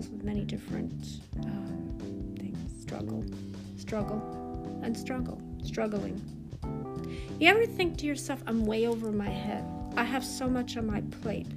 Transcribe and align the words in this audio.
deals 0.00 0.10
with 0.12 0.24
many 0.24 0.44
different 0.44 1.20
um, 1.44 2.34
things 2.38 2.82
struggle, 2.82 3.24
struggle, 3.76 4.80
and 4.82 4.96
struggle, 4.96 5.40
struggling. 5.62 6.20
You 7.38 7.48
ever 7.48 7.66
think 7.66 7.98
to 7.98 8.06
yourself, 8.06 8.42
I'm 8.46 8.64
way 8.66 8.86
over 8.86 9.12
my 9.12 9.28
head? 9.28 9.64
I 9.96 10.04
have 10.04 10.24
so 10.24 10.48
much 10.48 10.76
on 10.76 10.86
my 10.86 11.02
plate 11.22 11.48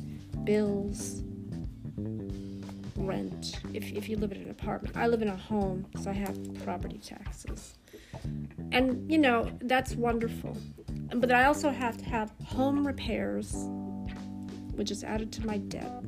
bills, 0.43 1.23
rent, 2.97 3.59
if, 3.73 3.91
if 3.93 4.09
you 4.09 4.17
live 4.17 4.31
in 4.31 4.41
an 4.41 4.49
apartment. 4.49 4.97
I 4.97 5.07
live 5.07 5.21
in 5.21 5.29
a 5.29 5.35
home, 5.35 5.85
so 6.01 6.09
I 6.09 6.13
have 6.13 6.37
property 6.63 6.97
taxes. 6.97 7.77
And, 8.71 9.09
you 9.09 9.17
know, 9.17 9.49
that's 9.61 9.95
wonderful. 9.95 10.57
But 11.15 11.31
I 11.31 11.45
also 11.45 11.69
have 11.69 11.97
to 11.97 12.05
have 12.05 12.33
home 12.43 12.85
repairs, 12.85 13.53
which 14.75 14.91
is 14.91 15.03
added 15.03 15.31
to 15.33 15.45
my 15.45 15.57
debt. 15.57 16.03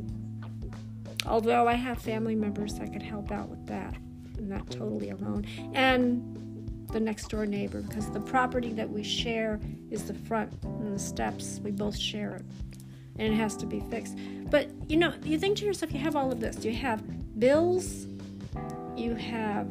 Although 1.27 1.67
I 1.67 1.73
have 1.73 2.01
family 2.01 2.35
members 2.35 2.75
that 2.75 2.93
could 2.93 3.03
help 3.03 3.31
out 3.31 3.49
with 3.49 3.65
that. 3.67 3.95
I'm 4.37 4.49
not 4.49 4.69
totally 4.69 5.09
alone. 5.09 5.45
And 5.73 6.87
the 6.91 6.99
next 6.99 7.29
door 7.29 7.45
neighbor, 7.45 7.81
because 7.81 8.09
the 8.11 8.19
property 8.19 8.71
that 8.73 8.89
we 8.89 9.03
share 9.03 9.59
is 9.89 10.05
the 10.05 10.13
front 10.13 10.51
and 10.63 10.93
the 10.93 10.99
steps. 10.99 11.59
We 11.63 11.71
both 11.71 11.97
share 11.97 12.35
it. 12.35 12.45
And 13.17 13.33
it 13.33 13.35
has 13.37 13.55
to 13.57 13.65
be 13.65 13.79
fixed. 13.79 14.17
But 14.49 14.69
you 14.87 14.97
know, 14.97 15.13
you 15.23 15.39
think 15.39 15.57
to 15.57 15.65
yourself, 15.65 15.91
you 15.93 15.99
have 15.99 16.15
all 16.15 16.31
of 16.31 16.39
this. 16.39 16.63
You 16.63 16.73
have 16.73 17.03
bills, 17.39 18.07
you 18.95 19.15
have 19.15 19.67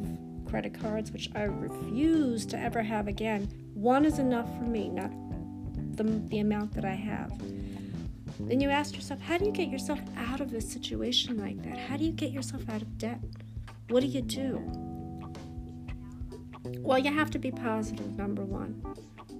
credit 0.47 0.79
cards, 0.79 1.11
which 1.11 1.29
I 1.35 1.43
refuse 1.43 2.45
to 2.47 2.59
ever 2.59 2.81
have 2.81 3.07
again. 3.07 3.47
One 3.73 4.05
is 4.05 4.19
enough 4.19 4.47
for 4.57 4.63
me, 4.63 4.89
not 4.89 5.11
the, 5.95 6.03
the 6.03 6.39
amount 6.39 6.73
that 6.73 6.85
I 6.85 6.93
have. 6.93 7.31
Then 8.39 8.59
you 8.59 8.69
ask 8.69 8.95
yourself, 8.95 9.21
how 9.21 9.37
do 9.37 9.45
you 9.45 9.51
get 9.51 9.69
yourself 9.69 9.99
out 10.17 10.41
of 10.41 10.53
a 10.53 10.61
situation 10.61 11.37
like 11.37 11.61
that? 11.63 11.77
How 11.77 11.97
do 11.97 12.03
you 12.03 12.11
get 12.11 12.31
yourself 12.31 12.69
out 12.69 12.81
of 12.81 12.97
debt? 12.97 13.19
What 13.89 14.01
do 14.01 14.07
you 14.07 14.21
do? 14.21 14.61
Well, 16.79 16.99
you 16.99 17.13
have 17.13 17.31
to 17.31 17.39
be 17.39 17.51
positive, 17.51 18.17
number 18.17 18.43
one. 18.43 18.83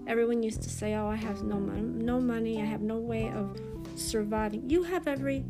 Everyone 0.08 0.44
used 0.44 0.62
to 0.62 0.70
say, 0.70 0.94
"Oh, 0.94 1.08
I 1.08 1.16
have 1.16 1.44
no 1.44 1.60
money, 1.60 1.82
no 1.82 2.22
money. 2.22 2.62
I 2.62 2.66
have 2.66 2.82
no 2.82 2.98
way 2.98 3.30
of 3.30 3.60
surviving." 3.96 4.70
You 4.70 4.84
have 4.84 5.08
every 5.08 5.44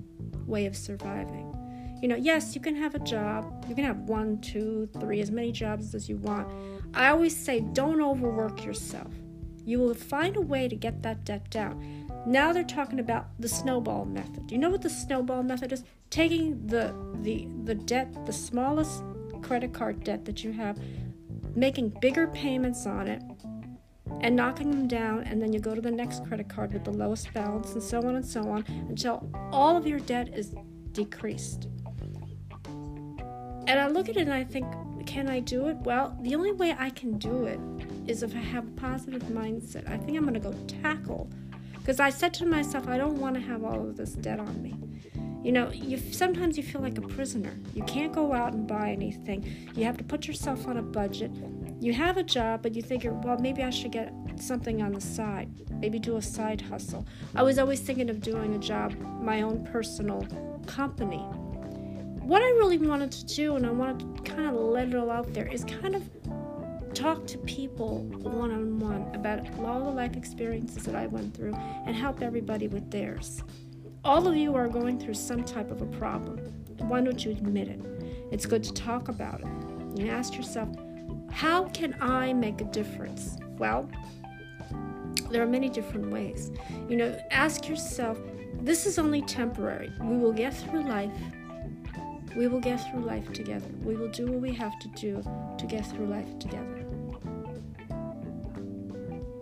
way 0.45 0.65
of 0.65 0.77
surviving. 0.77 1.53
You 2.01 2.07
know, 2.07 2.15
yes, 2.15 2.55
you 2.55 2.61
can 2.61 2.75
have 2.75 2.95
a 2.95 2.99
job. 2.99 3.65
You 3.67 3.75
can 3.75 3.83
have 3.83 3.99
one, 3.99 4.39
two, 4.39 4.87
three, 4.99 5.21
as 5.21 5.31
many 5.31 5.51
jobs 5.51 5.95
as 5.95 6.07
you 6.07 6.17
want. 6.17 6.47
I 6.93 7.09
always 7.09 7.35
say, 7.35 7.59
don't 7.59 8.01
overwork 8.01 8.63
yourself. 8.63 9.11
You 9.65 9.79
will 9.79 9.95
find 9.95 10.37
a 10.37 10.41
way 10.41 10.67
to 10.67 10.75
get 10.75 11.01
that 11.03 11.25
debt 11.25 11.49
down. 11.49 12.04
Now 12.25 12.51
they're 12.53 12.63
talking 12.63 12.99
about 12.99 13.27
the 13.39 13.47
snowball 13.47 14.05
method. 14.05 14.47
Do 14.47 14.55
you 14.55 14.59
know 14.59 14.69
what 14.69 14.81
the 14.81 14.89
snowball 14.89 15.43
method 15.43 15.71
is? 15.71 15.83
Taking 16.09 16.65
the 16.65 16.93
the 17.21 17.47
the 17.63 17.75
debt, 17.75 18.25
the 18.25 18.33
smallest 18.33 19.03
credit 19.41 19.73
card 19.73 20.03
debt 20.03 20.25
that 20.25 20.43
you 20.43 20.51
have, 20.53 20.79
making 21.55 21.93
bigger 22.01 22.27
payments 22.27 22.85
on 22.87 23.07
it, 23.07 23.21
and 24.21 24.35
knocking 24.35 24.71
them 24.71 24.87
down, 24.87 25.23
and 25.23 25.41
then 25.41 25.53
you 25.53 25.59
go 25.59 25.75
to 25.75 25.81
the 25.81 25.91
next 25.91 26.25
credit 26.25 26.49
card 26.49 26.73
with 26.73 26.83
the 26.83 26.91
lowest 26.91 27.31
balance, 27.33 27.73
and 27.73 27.83
so 27.83 27.99
on 27.99 28.15
and 28.15 28.25
so 28.25 28.49
on, 28.49 28.65
until 28.89 29.29
all 29.51 29.77
of 29.77 29.85
your 29.85 29.99
debt 29.99 30.29
is 30.33 30.55
decreased. 30.93 31.67
And 33.67 33.79
I 33.79 33.87
look 33.87 34.09
at 34.09 34.17
it 34.17 34.21
and 34.21 34.33
I 34.33 34.43
think, 34.43 34.65
can 35.05 35.27
I 35.27 35.39
do 35.39 35.67
it? 35.67 35.77
Well, 35.77 36.17
the 36.21 36.35
only 36.35 36.51
way 36.51 36.75
I 36.77 36.89
can 36.91 37.17
do 37.17 37.45
it 37.45 37.59
is 38.07 38.23
if 38.23 38.35
I 38.35 38.39
have 38.39 38.67
a 38.67 38.71
positive 38.71 39.23
mindset. 39.23 39.89
I 39.89 39.97
think 39.97 40.17
I'm 40.17 40.23
going 40.23 40.35
to 40.35 40.39
go 40.39 40.53
tackle 40.81 41.29
because 41.85 41.99
I 41.99 42.09
said 42.09 42.33
to 42.35 42.47
myself, 42.47 42.87
I 42.87 42.97
don't 42.97 43.19
want 43.19 43.35
to 43.35 43.41
have 43.41 43.63
all 43.63 43.79
of 43.79 43.95
this 43.95 44.13
debt 44.13 44.39
on 44.39 44.59
me. 44.59 44.73
You 45.43 45.51
know, 45.51 45.69
you 45.69 45.99
sometimes 45.99 46.57
you 46.57 46.63
feel 46.63 46.81
like 46.81 46.97
a 46.97 47.01
prisoner. 47.01 47.55
You 47.75 47.83
can't 47.83 48.11
go 48.11 48.33
out 48.33 48.53
and 48.53 48.67
buy 48.67 48.89
anything. 48.89 49.45
You 49.75 49.83
have 49.83 49.95
to 49.97 50.03
put 50.03 50.27
yourself 50.27 50.67
on 50.67 50.77
a 50.77 50.81
budget. 50.81 51.29
You 51.79 51.93
have 51.93 52.17
a 52.17 52.23
job, 52.23 52.63
but 52.63 52.73
you 52.73 52.81
think, 52.81 53.03
well, 53.23 53.37
maybe 53.37 53.61
I 53.61 53.69
should 53.69 53.91
get 53.91 54.11
something 54.37 54.81
on 54.81 54.93
the 54.93 54.99
side. 54.99 55.47
Maybe 55.79 55.99
do 55.99 56.17
a 56.17 56.23
side 56.23 56.59
hustle. 56.59 57.05
I 57.35 57.43
was 57.43 57.59
always 57.59 57.81
thinking 57.81 58.09
of 58.09 58.19
doing 58.19 58.55
a 58.55 58.59
job, 58.59 58.95
my 59.21 59.43
own 59.43 59.63
personal 59.65 60.25
company. 60.65 61.19
What 61.19 62.41
I 62.41 62.49
really 62.57 62.79
wanted 62.79 63.11
to 63.11 63.25
do, 63.27 63.57
and 63.57 63.67
I 63.67 63.69
wanted 63.69 63.99
to 64.15 64.23
kind 64.23 64.47
of 64.47 64.55
let 64.55 64.87
it 64.87 64.95
all 64.95 65.11
out 65.11 65.31
there, 65.35 65.45
is 65.45 65.63
kind 65.65 65.93
of 65.95 66.09
talk 66.95 67.27
to 67.27 67.37
people 67.39 68.03
one 68.03 68.51
on 68.51 68.79
one 68.79 69.13
about 69.13 69.41
all 69.59 69.83
the 69.83 69.91
life 69.91 70.15
experiences 70.15 70.83
that 70.83 70.95
I 70.95 71.07
went 71.07 71.35
through 71.35 71.53
and 71.53 71.93
help 71.93 72.21
everybody 72.21 72.69
with 72.69 72.89
theirs. 72.89 73.43
All 74.05 74.27
of 74.27 74.35
you 74.35 74.55
are 74.55 74.69
going 74.69 74.97
through 74.97 75.15
some 75.15 75.43
type 75.43 75.71
of 75.71 75.81
a 75.81 75.85
problem. 75.97 76.37
Why 76.77 77.01
don't 77.01 77.23
you 77.23 77.31
admit 77.31 77.67
it? 77.67 77.81
It's 78.31 78.45
good 78.45 78.63
to 78.63 78.73
talk 78.73 79.09
about 79.09 79.41
it. 79.41 79.99
You 79.99 80.09
ask 80.09 80.35
yourself, 80.35 80.69
how 81.31 81.65
can 81.69 81.97
I 82.01 82.31
make 82.31 82.61
a 82.61 82.65
difference? 82.65 83.37
Well, 83.57 83.89
there 85.31 85.43
are 85.43 85.47
many 85.47 85.67
different 85.67 86.11
ways. 86.11 86.51
You 86.87 86.95
know, 86.95 87.19
ask 87.29 87.67
yourself, 87.67 88.17
this 88.61 88.85
is 88.85 88.97
only 88.97 89.21
temporary. 89.23 89.91
We 90.01 90.17
will 90.17 90.33
get 90.33 90.55
through 90.55 90.83
life. 90.83 91.11
We 92.37 92.47
will 92.47 92.61
get 92.61 92.77
through 92.89 93.01
life 93.01 93.33
together. 93.33 93.69
We 93.83 93.95
will 93.95 94.11
do 94.11 94.27
what 94.27 94.39
we 94.41 94.53
have 94.53 94.79
to 94.79 94.87
do 94.89 95.21
to 95.57 95.65
get 95.65 95.85
through 95.87 96.07
life 96.07 96.39
together 96.39 96.74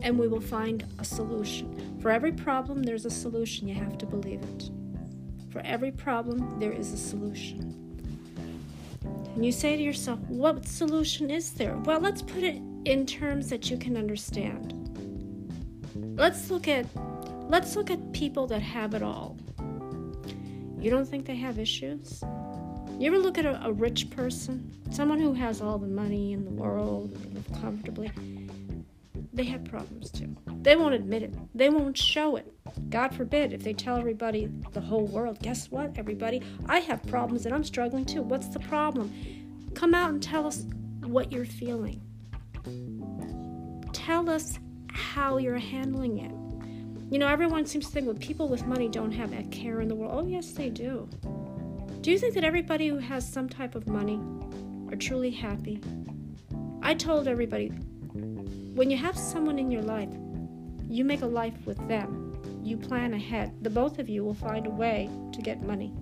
and 0.04 0.20
we 0.20 0.28
will 0.28 0.42
find 0.42 0.86
a 1.00 1.06
solution. 1.06 1.98
For 2.02 2.12
every 2.12 2.34
problem, 2.34 2.84
there's 2.84 3.06
a 3.06 3.10
solution. 3.10 3.68
You 3.68 3.76
have 3.76 3.98
to 3.98 4.06
believe 4.06 4.42
it. 4.44 4.70
For 5.50 5.62
every 5.62 5.92
problem, 5.92 6.60
there 6.60 6.74
is 6.74 6.92
a 6.92 6.98
solution. 6.98 7.80
And 9.36 9.46
you 9.46 9.52
say 9.52 9.76
to 9.76 9.82
yourself, 9.82 10.20
what 10.28 10.66
solution 10.68 11.32
is 11.32 11.52
there? 11.52 11.78
Well, 11.78 12.00
let's 12.00 12.22
put 12.22 12.44
it 12.44 12.62
in 12.86 13.06
terms 13.06 13.50
that 13.50 13.72
you 13.72 13.78
can 13.78 13.98
understand. 13.98 14.74
Let's 16.18 16.52
look 16.52 16.68
at 16.68 16.86
let's 17.50 17.76
look 17.76 17.90
at 17.90 18.12
people 18.14 18.46
that 18.48 18.62
have 18.62 18.94
it 18.94 19.02
all. 19.02 19.38
You 20.80 20.92
don't 20.92 21.08
think 21.08 21.26
they 21.26 21.36
have 21.36 21.58
issues? 21.58 22.22
You 23.00 23.08
ever 23.08 23.18
look 23.18 23.38
at 23.38 23.46
a, 23.46 23.66
a 23.66 23.72
rich 23.72 24.10
person, 24.10 24.72
someone 24.92 25.20
who 25.20 25.34
has 25.34 25.62
all 25.62 25.78
the 25.78 25.88
money 25.88 26.34
in 26.34 26.46
the 26.46 26.52
world, 26.52 27.12
live 27.34 27.62
comfortably? 27.62 28.12
They 29.34 29.44
have 29.46 29.66
problems 29.66 30.12
too. 30.12 30.36
They 30.62 30.76
won't 30.76 30.94
admit 30.94 31.24
it, 31.24 31.34
they 31.56 31.70
won't 31.70 31.98
show 31.98 32.36
it. 32.36 32.54
God 32.90 33.14
forbid 33.16 33.52
if 33.52 33.64
they 33.64 33.74
tell 33.74 33.98
everybody, 33.98 34.46
the 34.72 34.82
whole 34.82 35.06
world, 35.06 35.40
guess 35.42 35.70
what, 35.72 35.98
everybody? 35.98 36.42
I 36.68 36.80
have 36.80 37.04
problems 37.08 37.46
and 37.46 37.54
I'm 37.54 37.64
struggling 37.64 38.06
too. 38.06 38.22
What's 38.22 38.48
the 38.48 38.60
problem? 38.60 39.12
Come 39.74 39.94
out 39.94 40.12
and 40.12 40.22
tell 40.22 40.46
us 40.46 40.66
what 41.02 41.32
you're 41.32 41.46
feeling. 41.46 42.02
Tell 43.92 44.30
us 44.30 44.60
how 44.92 45.38
you're 45.38 45.58
handling 45.58 46.20
it. 46.20 46.32
You 47.12 47.20
know, 47.20 47.28
everyone 47.28 47.66
seems 47.66 47.88
to 47.88 47.92
think 47.92 48.08
well, 48.08 48.16
people 48.16 48.48
with 48.48 48.66
money 48.66 48.88
don't 48.88 49.12
have 49.12 49.32
that 49.32 49.52
care 49.52 49.82
in 49.82 49.88
the 49.88 49.96
world. 49.96 50.14
Oh, 50.16 50.28
yes, 50.28 50.52
they 50.52 50.70
do. 50.70 51.10
Do 52.02 52.12
you 52.12 52.18
think 52.18 52.34
that 52.36 52.44
everybody 52.44 52.88
who 52.88 52.98
has 52.98 53.28
some 53.28 53.48
type 53.48 53.76
of 53.76 53.88
money 53.88 54.20
are 54.92 54.96
truly 54.96 55.32
happy? 55.32 55.82
I 56.82 56.94
told 56.94 57.28
everybody 57.28 57.72
when 58.74 58.90
you 58.90 58.98
have 58.98 59.18
someone 59.18 59.60
in 59.60 59.70
your 59.70 59.84
life, 59.84 60.10
you 60.90 61.06
make 61.06 61.22
a 61.22 61.28
life 61.28 61.66
with 61.66 61.78
them. 61.88 62.30
You 62.64 62.78
plan 62.78 63.14
ahead. 63.14 63.64
The 63.64 63.70
both 63.70 64.00
of 64.00 64.10
you 64.10 64.24
will 64.24 64.34
find 64.34 64.66
a 64.66 64.72
way 64.72 65.10
to 65.32 65.42
get 65.42 65.62
money. 65.62 65.94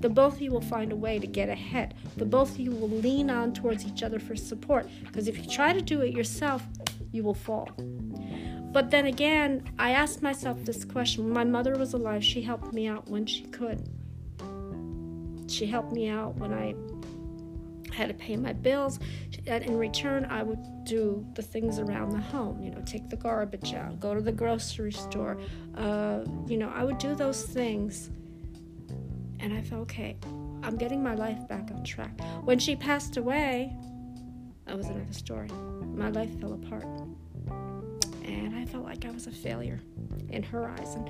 The 0.00 0.08
both 0.08 0.34
of 0.34 0.42
you 0.42 0.50
will 0.50 0.60
find 0.60 0.92
a 0.92 0.96
way 0.96 1.18
to 1.18 1.26
get 1.26 1.48
ahead. 1.48 1.94
The 2.16 2.26
both 2.26 2.52
of 2.52 2.60
you 2.60 2.72
will 2.72 2.88
lean 2.88 3.30
on 3.30 3.54
towards 3.54 3.86
each 3.86 4.02
other 4.02 4.18
for 4.18 4.36
support. 4.36 4.88
Because 5.04 5.28
if 5.28 5.38
you 5.38 5.48
try 5.48 5.72
to 5.72 5.80
do 5.80 6.02
it 6.02 6.12
yourself, 6.12 6.62
you 7.12 7.22
will 7.22 7.34
fall. 7.34 7.70
But 8.72 8.90
then 8.90 9.06
again, 9.06 9.64
I 9.78 9.92
asked 9.92 10.22
myself 10.22 10.64
this 10.64 10.84
question. 10.84 11.24
When 11.24 11.32
my 11.32 11.44
mother 11.44 11.76
was 11.76 11.94
alive, 11.94 12.22
she 12.22 12.42
helped 12.42 12.72
me 12.72 12.86
out 12.86 13.08
when 13.08 13.26
she 13.26 13.44
could. 13.44 13.88
She 15.48 15.66
helped 15.66 15.92
me 15.92 16.08
out 16.08 16.36
when 16.36 16.52
I 16.52 16.74
had 18.00 18.08
to 18.08 18.14
pay 18.14 18.36
my 18.36 18.52
bills. 18.52 18.98
And 19.46 19.62
in 19.62 19.76
return, 19.76 20.24
I 20.24 20.42
would 20.42 20.84
do 20.84 21.24
the 21.34 21.42
things 21.42 21.78
around 21.78 22.10
the 22.10 22.20
home, 22.20 22.60
you 22.62 22.70
know, 22.70 22.80
take 22.84 23.08
the 23.10 23.16
garbage 23.16 23.74
out, 23.74 24.00
go 24.00 24.14
to 24.14 24.20
the 24.20 24.32
grocery 24.32 24.92
store. 24.92 25.38
Uh, 25.76 26.20
you 26.46 26.56
know, 26.56 26.72
I 26.74 26.82
would 26.82 26.98
do 26.98 27.14
those 27.14 27.44
things. 27.44 28.10
And 29.38 29.52
I 29.52 29.60
felt, 29.62 29.82
okay, 29.82 30.16
I'm 30.62 30.76
getting 30.76 31.02
my 31.02 31.14
life 31.14 31.46
back 31.48 31.70
on 31.74 31.84
track. 31.84 32.18
When 32.44 32.58
she 32.58 32.74
passed 32.76 33.16
away, 33.16 33.74
that 34.66 34.76
was 34.76 34.86
another 34.86 35.12
story. 35.12 35.48
My 35.94 36.08
life 36.08 36.38
fell 36.40 36.54
apart. 36.54 36.86
And 38.24 38.54
I 38.54 38.64
felt 38.64 38.84
like 38.84 39.04
I 39.04 39.10
was 39.10 39.26
a 39.26 39.32
failure 39.32 39.80
in 40.28 40.42
her 40.42 40.68
eyes. 40.68 40.94
And 40.94 41.08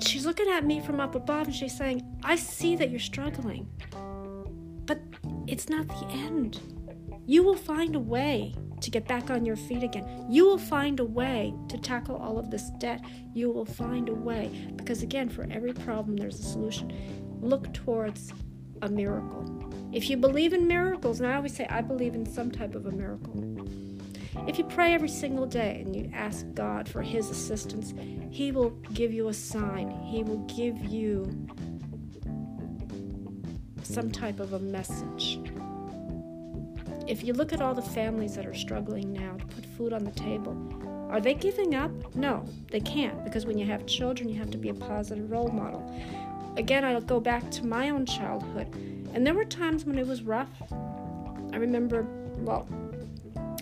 she's 0.00 0.26
looking 0.26 0.48
at 0.48 0.64
me 0.64 0.80
from 0.80 1.00
up 1.00 1.14
above 1.14 1.46
and 1.46 1.54
she's 1.54 1.76
saying, 1.76 2.02
I 2.22 2.36
see 2.36 2.76
that 2.76 2.90
you're 2.90 3.00
struggling. 3.00 3.68
It's 5.48 5.70
not 5.70 5.88
the 5.88 6.06
end. 6.10 6.60
You 7.24 7.42
will 7.42 7.56
find 7.56 7.96
a 7.96 8.00
way 8.00 8.54
to 8.82 8.90
get 8.90 9.08
back 9.08 9.30
on 9.30 9.46
your 9.46 9.56
feet 9.56 9.82
again. 9.82 10.26
You 10.28 10.44
will 10.44 10.58
find 10.58 11.00
a 11.00 11.04
way 11.04 11.54
to 11.68 11.78
tackle 11.78 12.16
all 12.16 12.38
of 12.38 12.50
this 12.50 12.68
debt. 12.78 13.02
You 13.32 13.50
will 13.50 13.64
find 13.64 14.10
a 14.10 14.14
way. 14.14 14.70
Because 14.76 15.02
again, 15.02 15.30
for 15.30 15.46
every 15.50 15.72
problem, 15.72 16.18
there's 16.18 16.38
a 16.38 16.42
solution. 16.42 16.92
Look 17.40 17.72
towards 17.72 18.34
a 18.82 18.90
miracle. 18.90 19.72
If 19.90 20.10
you 20.10 20.18
believe 20.18 20.52
in 20.52 20.66
miracles, 20.66 21.20
and 21.20 21.30
I 21.30 21.36
always 21.36 21.56
say 21.56 21.66
I 21.70 21.80
believe 21.80 22.14
in 22.14 22.26
some 22.26 22.50
type 22.50 22.74
of 22.74 22.84
a 22.84 22.90
miracle. 22.90 23.66
If 24.46 24.58
you 24.58 24.64
pray 24.64 24.92
every 24.92 25.08
single 25.08 25.46
day 25.46 25.82
and 25.84 25.96
you 25.96 26.10
ask 26.12 26.44
God 26.52 26.88
for 26.88 27.00
His 27.00 27.30
assistance, 27.30 27.94
He 28.30 28.52
will 28.52 28.70
give 28.92 29.14
you 29.14 29.28
a 29.28 29.34
sign. 29.34 29.90
He 30.04 30.22
will 30.22 30.44
give 30.44 30.84
you 30.84 31.24
some 33.88 34.10
type 34.10 34.38
of 34.38 34.52
a 34.52 34.58
message. 34.58 35.40
If 37.06 37.24
you 37.24 37.32
look 37.32 37.54
at 37.54 37.62
all 37.62 37.74
the 37.74 37.80
families 37.80 38.34
that 38.34 38.44
are 38.44 38.54
struggling 38.54 39.12
now 39.12 39.36
to 39.36 39.46
put 39.46 39.64
food 39.64 39.94
on 39.94 40.04
the 40.04 40.10
table, 40.10 40.56
are 41.10 41.20
they 41.20 41.32
giving 41.32 41.74
up? 41.74 41.90
No, 42.14 42.44
they 42.70 42.80
can't 42.80 43.24
because 43.24 43.46
when 43.46 43.56
you 43.56 43.64
have 43.64 43.86
children, 43.86 44.28
you 44.28 44.38
have 44.38 44.50
to 44.50 44.58
be 44.58 44.68
a 44.68 44.74
positive 44.74 45.30
role 45.30 45.48
model. 45.48 45.90
Again, 46.58 46.84
I'll 46.84 47.00
go 47.00 47.18
back 47.18 47.50
to 47.52 47.66
my 47.66 47.88
own 47.88 48.04
childhood, 48.04 48.68
and 49.14 49.26
there 49.26 49.32
were 49.32 49.44
times 49.44 49.86
when 49.86 49.98
it 49.98 50.06
was 50.06 50.22
rough. 50.22 50.50
I 51.52 51.56
remember, 51.56 52.06
well, 52.38 52.68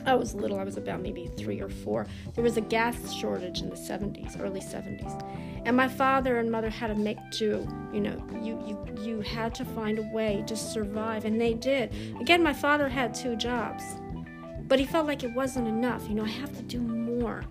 I 0.06 0.14
was 0.14 0.34
little, 0.34 0.60
I 0.60 0.64
was 0.64 0.76
about 0.76 1.00
maybe 1.00 1.26
three 1.36 1.60
or 1.60 1.68
four. 1.68 2.06
There 2.34 2.44
was 2.44 2.56
a 2.56 2.60
gas 2.60 3.12
shortage 3.12 3.60
in 3.60 3.68
the 3.68 3.76
70s, 3.76 4.40
early 4.40 4.60
70s. 4.60 5.20
And 5.64 5.76
my 5.76 5.88
father 5.88 6.38
and 6.38 6.50
mother 6.50 6.70
had 6.70 6.88
to 6.88 6.94
make 6.94 7.18
do. 7.32 7.66
You 7.92 8.00
know, 8.00 8.24
you, 8.40 8.62
you, 8.64 9.02
you 9.02 9.20
had 9.20 9.52
to 9.56 9.64
find 9.64 9.98
a 9.98 10.02
way 10.14 10.44
to 10.46 10.54
survive, 10.54 11.24
and 11.24 11.40
they 11.40 11.54
did. 11.54 11.92
Again, 12.20 12.40
my 12.40 12.52
father 12.52 12.88
had 12.88 13.14
two 13.14 13.34
jobs, 13.34 13.82
but 14.68 14.78
he 14.78 14.86
felt 14.86 15.08
like 15.08 15.24
it 15.24 15.34
wasn't 15.34 15.66
enough. 15.66 16.08
You 16.08 16.14
know, 16.14 16.24
I 16.24 16.28
have 16.28 16.56
to 16.56 16.62
do 16.62 16.78
more 16.80 17.44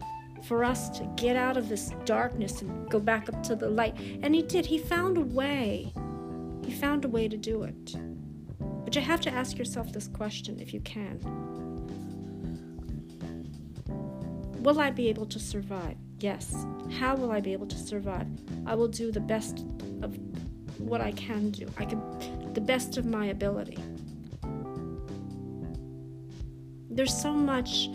for 0.44 0.64
us 0.64 0.90
to 0.98 1.04
get 1.18 1.36
out 1.36 1.58
of 1.58 1.68
this 1.68 1.92
darkness 2.06 2.62
and 2.62 2.90
go 2.90 3.02
back 3.02 3.28
up 3.28 3.44
to 3.44 3.56
the 3.58 3.70
light. 3.70 3.98
And 4.24 4.34
he 4.34 4.44
did. 4.44 4.66
He 4.66 4.78
found 4.78 5.18
a 5.18 5.22
way. 5.22 5.92
He 6.64 6.72
found 6.72 7.04
a 7.04 7.10
way 7.10 7.28
to 7.28 7.36
do 7.36 7.64
it. 7.64 7.96
But 8.86 8.96
you 8.96 9.02
have 9.02 9.20
to 9.22 9.32
ask 9.32 9.58
yourself 9.58 9.92
this 9.92 10.08
question 10.08 10.60
if 10.62 10.74
you 10.74 10.80
can 10.80 11.20
Will 14.66 14.80
I 14.80 14.90
be 14.90 15.10
able 15.10 15.28
to 15.28 15.38
survive? 15.38 15.96
Yes. 16.20 16.66
How 16.98 17.16
will 17.16 17.32
I 17.32 17.40
be 17.40 17.54
able 17.54 17.68
to 17.68 17.78
survive? 17.78 18.26
I 18.66 18.74
will 18.74 18.88
do 18.88 19.12
the 19.12 19.20
best 19.20 19.60
of 20.02 20.18
what 20.80 21.02
I 21.02 21.12
can 21.12 21.52
do. 21.52 21.68
I 21.78 21.86
can 21.86 22.02
the 22.54 22.62
best 22.62 22.98
of 22.98 23.06
my 23.06 23.28
ability. 23.28 23.78
There's 26.90 27.16
so 27.16 27.32
much 27.32 27.90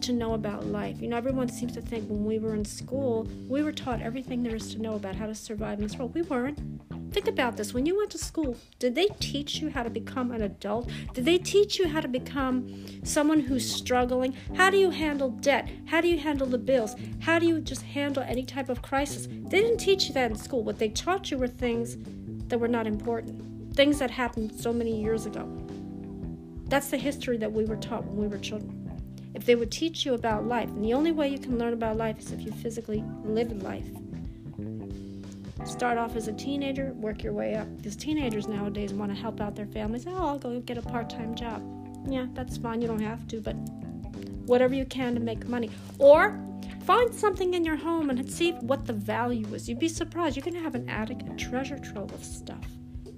to 0.00 0.14
know 0.14 0.32
about 0.32 0.64
life. 0.64 1.02
You 1.02 1.08
know, 1.08 1.18
everyone 1.18 1.50
seems 1.50 1.72
to 1.72 1.82
think 1.82 2.08
when 2.08 2.24
we 2.24 2.38
were 2.38 2.54
in 2.54 2.64
school, 2.64 3.28
we 3.46 3.62
were 3.62 3.72
taught 3.72 4.00
everything 4.00 4.42
there 4.42 4.56
is 4.56 4.72
to 4.72 4.80
know 4.80 4.94
about 4.94 5.16
how 5.16 5.26
to 5.26 5.34
survive 5.34 5.78
in 5.78 5.86
this 5.86 5.98
world. 5.98 6.14
We 6.14 6.22
weren't. 6.22 6.58
Think 7.14 7.28
about 7.28 7.56
this. 7.56 7.72
When 7.72 7.86
you 7.86 7.96
went 7.96 8.10
to 8.10 8.18
school, 8.18 8.56
did 8.80 8.96
they 8.96 9.06
teach 9.20 9.60
you 9.60 9.70
how 9.70 9.84
to 9.84 9.88
become 9.88 10.32
an 10.32 10.42
adult? 10.42 10.90
Did 11.12 11.24
they 11.24 11.38
teach 11.38 11.78
you 11.78 11.86
how 11.86 12.00
to 12.00 12.08
become 12.08 13.04
someone 13.04 13.38
who's 13.38 13.70
struggling? 13.70 14.34
How 14.56 14.68
do 14.68 14.78
you 14.78 14.90
handle 14.90 15.30
debt? 15.30 15.70
How 15.86 16.00
do 16.00 16.08
you 16.08 16.18
handle 16.18 16.48
the 16.48 16.58
bills? 16.58 16.96
How 17.20 17.38
do 17.38 17.46
you 17.46 17.60
just 17.60 17.82
handle 17.82 18.24
any 18.24 18.42
type 18.42 18.68
of 18.68 18.82
crisis? 18.82 19.28
They 19.30 19.60
didn't 19.60 19.78
teach 19.78 20.08
you 20.08 20.14
that 20.14 20.32
in 20.32 20.36
school. 20.36 20.64
What 20.64 20.80
they 20.80 20.88
taught 20.88 21.30
you 21.30 21.38
were 21.38 21.46
things 21.46 21.96
that 22.48 22.58
were 22.58 22.66
not 22.66 22.84
important, 22.84 23.76
things 23.76 24.00
that 24.00 24.10
happened 24.10 24.52
so 24.52 24.72
many 24.72 25.00
years 25.00 25.24
ago. 25.24 25.48
That's 26.64 26.88
the 26.88 26.96
history 26.96 27.36
that 27.36 27.52
we 27.52 27.64
were 27.64 27.76
taught 27.76 28.04
when 28.06 28.16
we 28.16 28.26
were 28.26 28.42
children. 28.42 28.90
If 29.34 29.46
they 29.46 29.54
would 29.54 29.70
teach 29.70 30.04
you 30.04 30.14
about 30.14 30.46
life, 30.46 30.68
and 30.68 30.84
the 30.84 30.94
only 30.94 31.12
way 31.12 31.28
you 31.28 31.38
can 31.38 31.58
learn 31.58 31.74
about 31.74 31.96
life 31.96 32.18
is 32.18 32.32
if 32.32 32.40
you 32.40 32.50
physically 32.50 33.04
live 33.22 33.52
in 33.52 33.60
life. 33.60 33.86
Start 35.64 35.96
off 35.96 36.14
as 36.14 36.28
a 36.28 36.32
teenager, 36.32 36.92
work 36.94 37.22
your 37.22 37.32
way 37.32 37.54
up. 37.54 37.74
Because 37.76 37.96
teenagers 37.96 38.46
nowadays 38.46 38.92
want 38.92 39.14
to 39.14 39.20
help 39.20 39.40
out 39.40 39.56
their 39.56 39.66
families. 39.66 40.06
Oh, 40.06 40.14
I'll 40.14 40.38
go 40.38 40.60
get 40.60 40.78
a 40.78 40.82
part 40.82 41.08
time 41.08 41.34
job. 41.34 41.62
Yeah, 42.06 42.26
that's 42.34 42.58
fine. 42.58 42.82
You 42.82 42.88
don't 42.88 43.00
have 43.00 43.26
to, 43.28 43.40
but 43.40 43.54
whatever 44.46 44.74
you 44.74 44.84
can 44.84 45.14
to 45.14 45.20
make 45.20 45.46
money. 45.48 45.70
Or 45.98 46.38
find 46.84 47.14
something 47.14 47.54
in 47.54 47.64
your 47.64 47.76
home 47.76 48.10
and 48.10 48.30
see 48.30 48.52
what 48.52 48.84
the 48.84 48.92
value 48.92 49.46
is. 49.54 49.68
You'd 49.68 49.78
be 49.78 49.88
surprised. 49.88 50.36
You 50.36 50.42
can 50.42 50.54
have 50.54 50.74
an 50.74 50.88
attic, 50.88 51.22
a 51.22 51.34
treasure 51.36 51.78
trove 51.78 52.12
of 52.12 52.22
stuff 52.22 52.66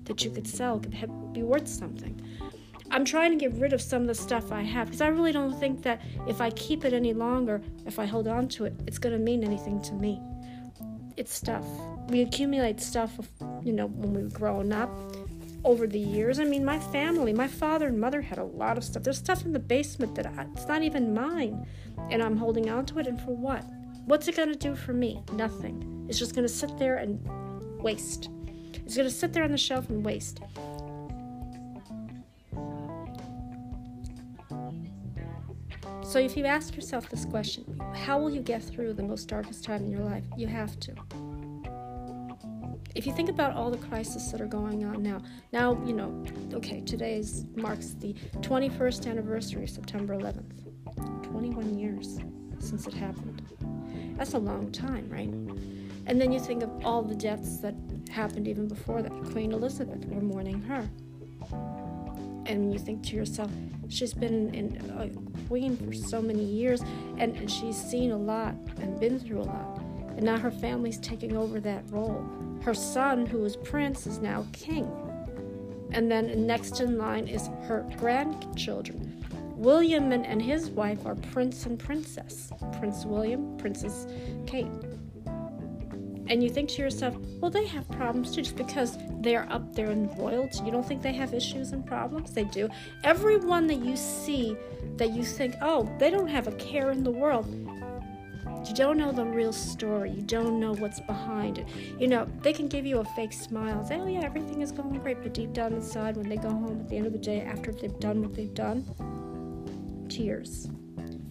that 0.05 0.25
you 0.25 0.31
could 0.31 0.47
sell, 0.47 0.79
could 0.79 0.95
have, 0.95 1.11
be 1.33 1.43
worth 1.43 1.67
something. 1.67 2.21
I'm 2.91 3.05
trying 3.05 3.33
to 3.33 3.37
get 3.37 3.59
rid 3.61 3.73
of 3.73 3.83
some 3.83 4.03
of 4.03 4.09
the 4.09 4.15
stuff 4.15 4.53
I 4.53 4.63
have 4.63 4.87
because 4.87 5.01
I 5.01 5.09
really 5.09 5.33
don't 5.33 5.59
think 5.59 5.83
that 5.83 6.01
if 6.29 6.41
I 6.41 6.51
keep 6.51 6.85
it 6.85 6.93
any 6.93 7.13
longer, 7.13 7.61
if 7.85 7.99
I 7.99 8.07
hold 8.07 8.29
on 8.29 8.47
to 8.51 8.65
it, 8.65 8.75
it's 8.87 8.99
going 8.99 9.13
to 9.13 9.19
mean 9.19 9.43
anything 9.43 9.83
to 9.83 9.95
me. 9.95 10.21
It's 11.17 11.33
stuff 11.33 11.65
we 12.09 12.21
accumulate 12.23 12.81
stuff, 12.81 13.19
you 13.63 13.73
know, 13.73 13.87
when 13.87 14.15
we 14.15 14.23
were 14.23 14.31
growing 14.31 14.73
up 14.73 14.91
over 15.65 15.87
the 15.87 15.99
years. 15.99 16.39
I 16.39 16.45
mean, 16.45 16.65
my 16.65 16.79
family, 16.79 17.33
my 17.33 17.49
father 17.49 17.89
and 17.89 18.01
mother 18.01 18.21
had 18.21 18.39
a 18.39 18.45
lot 18.45 18.79
of 18.79 18.85
stuff. 18.85 19.03
There's 19.03 19.19
stuff 19.19 19.45
in 19.45 19.53
the 19.53 19.59
basement 19.59 20.15
that 20.15 20.27
I, 20.27 20.47
it's 20.53 20.67
not 20.67 20.83
even 20.83 21.15
mine, 21.15 21.67
and 22.11 22.23
I'm 22.23 22.37
holding 22.37 22.71
on 22.71 22.87
to 22.87 22.99
it. 23.01 23.07
And 23.07 23.21
for 23.21 23.35
what? 23.35 23.65
What's 24.05 24.29
it 24.29 24.37
going 24.37 24.53
to 24.53 24.59
do 24.59 24.77
for 24.77 24.93
me? 24.93 25.21
Nothing. 25.33 26.07
It's 26.09 26.19
just 26.19 26.35
going 26.35 26.47
to 26.47 26.53
sit 26.53 26.79
there 26.79 26.99
and 26.99 27.21
waste. 27.83 28.31
It's 28.75 28.97
going 28.97 29.09
to 29.09 29.15
sit 29.15 29.33
there 29.33 29.43
on 29.43 29.51
the 29.51 29.59
shelf 29.59 29.91
and 29.91 30.05
waste. 30.05 30.41
So 36.07 36.21
if 36.21 36.37
you 36.37 36.45
ask 36.45 36.77
yourself 36.77 37.11
this 37.11 37.25
question, 37.25 37.81
how 37.95 38.19
will 38.19 38.31
you 38.31 38.41
get 38.41 38.63
through 38.63 38.95
the 38.95 39.03
most 39.03 39.29
darkest 39.29 39.65
time 39.65 39.85
in 39.85 39.91
your 39.91 40.05
life? 40.05 40.25
You 40.37 40.47
have 40.47 40.79
to 40.81 40.95
if 42.97 43.07
you 43.07 43.13
think 43.13 43.29
about 43.29 43.53
all 43.53 43.71
the 43.71 43.77
crises 43.89 44.33
that 44.33 44.41
are 44.41 44.47
going 44.47 44.83
on 44.83 45.03
now, 45.03 45.21
now, 45.53 45.79
you 45.85 45.93
know, 45.93 46.25
okay, 46.55 46.81
today 46.81 47.19
is, 47.19 47.45
marks 47.55 47.91
the 47.91 48.15
21st 48.41 49.07
anniversary 49.07 49.65
of 49.65 49.71
September 49.71 50.17
11th. 50.17 50.63
21 51.25 51.79
years 51.79 52.19
since 52.59 52.87
it 52.87 52.95
happened. 52.95 53.43
That's 54.17 54.33
a 54.33 54.39
long 54.39 54.73
time, 54.73 55.11
right? 55.11 55.29
And 56.07 56.19
then 56.19 56.33
you 56.33 56.41
think 56.41 56.63
of 56.63 56.71
all 56.87 57.03
the 57.03 57.15
deaths 57.15 57.59
that 57.59 57.75
happened 58.11 58.49
even 58.49 58.67
before 58.67 59.03
that. 59.03 59.13
Queen 59.31 59.53
Elizabeth, 59.53 60.03
we're 60.07 60.23
mourning 60.23 60.63
her. 60.63 60.89
And 62.47 62.73
you 62.73 62.79
think 62.79 63.03
to 63.09 63.17
yourself, 63.17 63.51
she's 63.89 64.15
been 64.15 64.55
in, 64.55 64.77
a 64.99 65.09
queen 65.49 65.77
for 65.77 65.93
so 65.93 66.21
many 66.21 66.45
years 66.45 66.83
and, 67.19 67.51
she's 67.51 67.77
seen 67.77 68.11
a 68.11 68.17
lot 68.17 68.55
and 68.81 68.99
been 68.99 69.19
through 69.19 69.41
a 69.41 69.45
lot. 69.45 69.79
And 70.17 70.23
now 70.23 70.39
her 70.39 70.51
family's 70.51 70.99
taking 70.99 71.37
over 71.37 71.61
that 71.61 71.85
role. 71.91 72.25
Her 72.63 72.75
son, 72.75 73.27
who 73.27 73.45
is 73.45 73.57
prince, 73.57 74.07
is 74.07 74.19
now 74.19 74.47
king. 74.53 74.91
And 75.93 76.11
then 76.11 76.47
next 76.47 76.81
in 76.81 76.99
line 76.99 77.29
is 77.29 77.49
her 77.69 77.87
grandchildren. 77.97 79.25
William 79.57 80.13
and, 80.13 80.27
and 80.27 80.43
his 80.43 80.69
wife 80.69 81.07
are 81.07 81.15
prince 81.15 81.65
and 81.67 81.79
princess. 81.79 82.51
Prince 82.79 83.05
William, 83.05 83.57
Princess 83.57 84.07
Kate. 84.47 84.67
And 86.29 86.43
you 86.43 86.51
think 86.51 86.69
to 86.71 86.83
yourself, 86.83 87.17
well, 87.41 87.51
they 87.51 87.67
have 87.67 87.89
problems 87.89 88.35
too, 88.35 88.43
just 88.43 88.57
because 88.57 88.99
they're 89.27 89.51
up 89.51 89.75
there 89.75 89.91
in 89.91 90.09
royalty. 90.17 90.65
You 90.65 90.71
don't 90.71 90.87
think 90.87 91.03
they 91.03 91.13
have 91.15 91.35
issues 91.35 91.73
and 91.73 91.85
problems? 91.85 92.33
They 92.33 92.45
do. 92.45 92.69
Everyone 93.05 93.67
that 93.67 93.85
you 93.85 93.97
see 93.97 94.57
that 94.97 95.11
you 95.11 95.25
think, 95.25 95.55
oh, 95.61 95.91
they 95.99 96.11
don't 96.11 96.29
have 96.29 96.47
a 96.47 96.53
care 96.53 96.91
in 96.91 97.03
the 97.03 97.11
world, 97.11 97.47
you 98.69 98.75
don't 98.75 98.99
know 98.99 99.13
the 99.13 99.25
real 99.25 99.53
story. 99.53 100.11
You 100.11 100.23
don't 100.23 100.59
know 100.59 100.75
what's 100.75 100.99
behind 101.01 101.59
it. 101.59 101.69
You 101.99 102.09
know, 102.09 102.27
they 102.43 102.53
can 102.53 102.67
give 102.67 102.85
you 102.85 102.99
a 102.99 103.05
fake 103.05 103.33
smile, 103.33 103.85
say, 103.85 104.01
oh, 104.01 104.07
yeah, 104.07 104.25
everything 104.25 104.61
is 104.61 104.73
going 104.73 104.99
great. 104.99 105.23
But 105.23 105.35
deep 105.35 105.53
down 105.53 105.73
inside, 105.73 106.17
when 106.17 106.29
they 106.29 106.37
go 106.37 106.51
home 106.51 106.81
at 106.81 106.89
the 106.89 106.97
end 106.97 107.07
of 107.07 107.13
the 107.13 107.19
day, 107.19 107.43
after 107.43 107.71
they've 107.71 107.99
done 108.01 108.23
what 108.23 108.35
they've 108.35 108.53
done, 108.55 108.85
tears. 110.09 110.69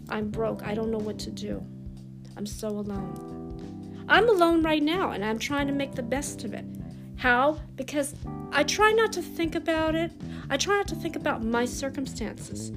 I'm 0.09 0.29
broke. 0.29 0.63
I 0.63 0.75
don't 0.75 0.91
know 0.91 0.97
what 0.97 1.19
to 1.19 1.31
do. 1.31 1.61
I'm 2.37 2.45
so 2.45 2.69
alone. 2.69 4.05
I'm 4.07 4.29
alone 4.29 4.61
right 4.61 4.83
now, 4.83 5.11
and 5.11 5.25
I'm 5.25 5.39
trying 5.39 5.67
to 5.67 5.73
make 5.73 5.93
the 5.93 6.03
best 6.03 6.43
of 6.43 6.53
it. 6.53 6.65
How? 7.17 7.60
Because 7.75 8.15
I 8.51 8.63
try 8.63 8.91
not 8.91 9.12
to 9.13 9.22
think 9.22 9.55
about 9.55 9.95
it. 9.95 10.12
I 10.50 10.57
try 10.57 10.77
not 10.77 10.88
to 10.89 10.95
think 10.95 11.15
about 11.15 11.43
my 11.43 11.65
circumstances. 11.65 12.72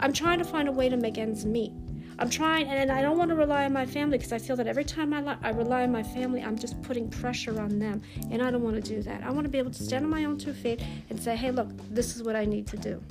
I'm 0.00 0.12
trying 0.12 0.38
to 0.38 0.44
find 0.44 0.68
a 0.68 0.72
way 0.72 0.88
to 0.88 0.96
make 0.96 1.18
ends 1.18 1.44
meet. 1.44 1.72
I'm 2.20 2.28
trying, 2.28 2.66
and 2.66 2.90
I 2.90 3.00
don't 3.00 3.16
want 3.16 3.28
to 3.28 3.36
rely 3.36 3.64
on 3.64 3.72
my 3.72 3.86
family 3.86 4.18
because 4.18 4.32
I 4.32 4.38
feel 4.38 4.56
that 4.56 4.66
every 4.66 4.84
time 4.84 5.14
I, 5.14 5.20
li- 5.20 5.38
I 5.40 5.50
rely 5.50 5.84
on 5.84 5.92
my 5.92 6.02
family, 6.02 6.42
I'm 6.42 6.58
just 6.58 6.80
putting 6.82 7.08
pressure 7.08 7.60
on 7.60 7.78
them, 7.78 8.02
and 8.30 8.42
I 8.42 8.50
don't 8.50 8.62
want 8.62 8.74
to 8.74 8.82
do 8.82 9.02
that. 9.02 9.22
I 9.22 9.30
want 9.30 9.44
to 9.44 9.48
be 9.48 9.58
able 9.58 9.70
to 9.70 9.82
stand 9.82 10.04
on 10.04 10.10
my 10.10 10.24
own 10.24 10.36
two 10.36 10.52
feet 10.52 10.82
and 11.10 11.20
say, 11.20 11.36
hey, 11.36 11.52
look, 11.52 11.68
this 11.90 12.16
is 12.16 12.24
what 12.24 12.34
I 12.34 12.44
need 12.44 12.66
to 12.68 12.76
do 12.76 13.02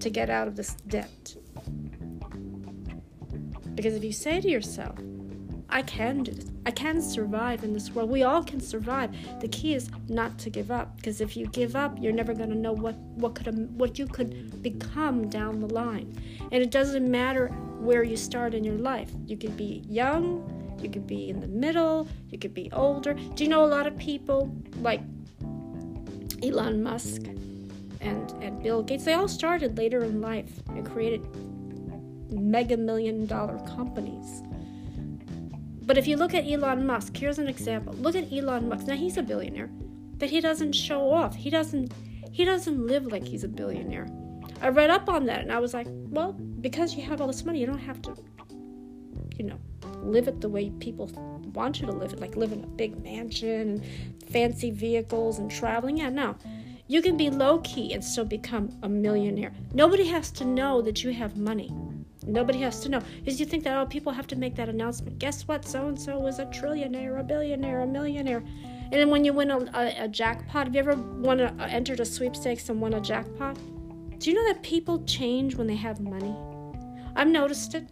to 0.00 0.10
get 0.10 0.28
out 0.28 0.48
of 0.48 0.56
this 0.56 0.74
debt. 0.88 1.36
Because 3.76 3.94
if 3.94 4.02
you 4.02 4.12
say 4.12 4.40
to 4.40 4.48
yourself, 4.48 4.98
I 5.70 5.82
can 5.82 6.22
do 6.22 6.32
this. 6.32 6.46
I 6.64 6.70
can 6.70 7.02
survive 7.02 7.62
in 7.64 7.72
this 7.72 7.90
world. 7.90 8.10
We 8.10 8.22
all 8.22 8.42
can 8.42 8.60
survive. 8.60 9.14
The 9.40 9.48
key 9.48 9.74
is 9.74 9.90
not 10.08 10.38
to 10.40 10.50
give 10.50 10.70
up 10.70 10.96
because 10.96 11.20
if 11.20 11.36
you 11.36 11.46
give 11.46 11.76
up, 11.76 11.96
you're 12.00 12.12
never 12.12 12.34
going 12.34 12.50
to 12.50 12.56
know 12.56 12.72
what 12.72 12.96
what 13.16 13.34
could 13.34 13.78
what 13.78 13.98
you 13.98 14.06
could 14.06 14.62
become 14.62 15.28
down 15.28 15.60
the 15.60 15.72
line. 15.72 16.14
And 16.52 16.62
it 16.62 16.70
doesn't 16.70 17.08
matter 17.10 17.48
where 17.80 18.02
you 18.02 18.16
start 18.16 18.54
in 18.54 18.64
your 18.64 18.78
life. 18.78 19.10
You 19.26 19.36
could 19.36 19.56
be 19.56 19.82
young, 19.88 20.78
you 20.82 20.90
could 20.90 21.06
be 21.06 21.28
in 21.28 21.40
the 21.40 21.48
middle, 21.48 22.08
you 22.30 22.38
could 22.38 22.54
be 22.54 22.70
older. 22.72 23.14
Do 23.14 23.44
you 23.44 23.50
know 23.50 23.64
a 23.64 23.66
lot 23.66 23.86
of 23.86 23.96
people 23.98 24.54
like 24.80 25.02
Elon 26.42 26.82
Musk? 26.82 27.22
and, 28.00 28.30
and 28.42 28.62
Bill 28.62 28.82
Gates, 28.82 29.04
they 29.04 29.14
all 29.14 29.28
started 29.28 29.76
later 29.76 30.04
in 30.04 30.20
life 30.20 30.50
and 30.68 30.86
created 30.86 31.26
mega 32.30 32.76
million 32.76 33.26
dollar 33.26 33.58
companies. 33.66 34.42
But 35.88 35.96
if 35.96 36.06
you 36.06 36.18
look 36.18 36.34
at 36.34 36.46
Elon 36.46 36.86
Musk, 36.86 37.16
here's 37.16 37.38
an 37.38 37.48
example. 37.48 37.94
Look 37.94 38.14
at 38.14 38.30
Elon 38.30 38.68
Musk. 38.68 38.86
Now 38.86 38.94
he's 38.94 39.16
a 39.16 39.22
billionaire, 39.22 39.70
but 40.18 40.28
he 40.28 40.42
doesn't 40.42 40.72
show 40.74 41.10
off. 41.10 41.34
He 41.34 41.48
doesn't 41.48 41.94
he 42.30 42.44
doesn't 42.44 42.86
live 42.86 43.06
like 43.06 43.26
he's 43.26 43.42
a 43.42 43.48
billionaire. 43.48 44.06
I 44.60 44.68
read 44.68 44.90
up 44.90 45.08
on 45.08 45.24
that 45.26 45.40
and 45.40 45.50
I 45.50 45.58
was 45.58 45.72
like, 45.72 45.86
well, 45.88 46.32
because 46.60 46.94
you 46.94 47.02
have 47.04 47.22
all 47.22 47.26
this 47.26 47.42
money, 47.46 47.58
you 47.58 47.64
don't 47.64 47.78
have 47.78 48.02
to 48.02 48.14
you 49.38 49.46
know, 49.46 49.58
live 50.02 50.28
it 50.28 50.42
the 50.42 50.48
way 50.50 50.68
people 50.78 51.06
want 51.54 51.80
you 51.80 51.86
to 51.86 51.92
live 51.92 52.12
it, 52.12 52.20
like 52.20 52.36
live 52.36 52.52
in 52.52 52.64
a 52.64 52.66
big 52.66 53.02
mansion 53.02 53.82
fancy 54.30 54.70
vehicles 54.70 55.38
and 55.38 55.50
traveling. 55.50 55.96
Yeah, 55.96 56.10
no. 56.10 56.36
You 56.86 57.00
can 57.00 57.16
be 57.16 57.30
low 57.30 57.60
key 57.60 57.94
and 57.94 58.04
still 58.04 58.26
become 58.26 58.78
a 58.82 58.90
millionaire. 58.90 59.54
Nobody 59.72 60.04
has 60.08 60.30
to 60.32 60.44
know 60.44 60.82
that 60.82 61.02
you 61.02 61.14
have 61.14 61.38
money. 61.38 61.72
Nobody 62.28 62.60
has 62.60 62.80
to 62.80 62.88
know. 62.88 63.00
Because 63.18 63.40
you 63.40 63.46
think 63.46 63.64
that, 63.64 63.76
oh, 63.76 63.86
people 63.86 64.12
have 64.12 64.26
to 64.28 64.36
make 64.36 64.54
that 64.56 64.68
announcement. 64.68 65.18
Guess 65.18 65.48
what? 65.48 65.64
So 65.64 65.88
and 65.88 66.00
so 66.00 66.18
was 66.18 66.38
a 66.38 66.46
trillionaire, 66.46 67.18
a 67.18 67.24
billionaire, 67.24 67.80
a 67.80 67.86
millionaire. 67.86 68.44
And 68.90 68.92
then 68.92 69.10
when 69.10 69.24
you 69.24 69.32
win 69.32 69.50
a, 69.50 69.58
a, 69.74 70.04
a 70.04 70.08
jackpot, 70.08 70.66
have 70.66 70.74
you 70.74 70.80
ever 70.80 70.94
won 70.94 71.40
a, 71.40 71.52
entered 71.68 72.00
a 72.00 72.04
sweepstakes 72.04 72.68
and 72.68 72.80
won 72.80 72.94
a 72.94 73.00
jackpot? 73.00 73.58
Do 74.18 74.30
you 74.30 74.36
know 74.36 74.52
that 74.52 74.62
people 74.62 75.04
change 75.04 75.54
when 75.54 75.66
they 75.66 75.76
have 75.76 76.00
money? 76.00 76.36
I've 77.16 77.28
noticed 77.28 77.74
it. 77.74 77.88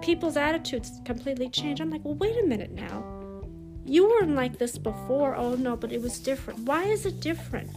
People's 0.00 0.36
attitudes 0.36 1.00
completely 1.04 1.48
change. 1.48 1.80
I'm 1.80 1.90
like, 1.90 2.04
well, 2.04 2.14
wait 2.14 2.36
a 2.42 2.46
minute 2.46 2.72
now. 2.72 3.04
You 3.84 4.08
weren't 4.08 4.34
like 4.34 4.58
this 4.58 4.78
before. 4.78 5.36
Oh, 5.36 5.54
no, 5.54 5.76
but 5.76 5.92
it 5.92 6.00
was 6.00 6.18
different. 6.18 6.60
Why 6.60 6.84
is 6.84 7.06
it 7.06 7.20
different? 7.20 7.70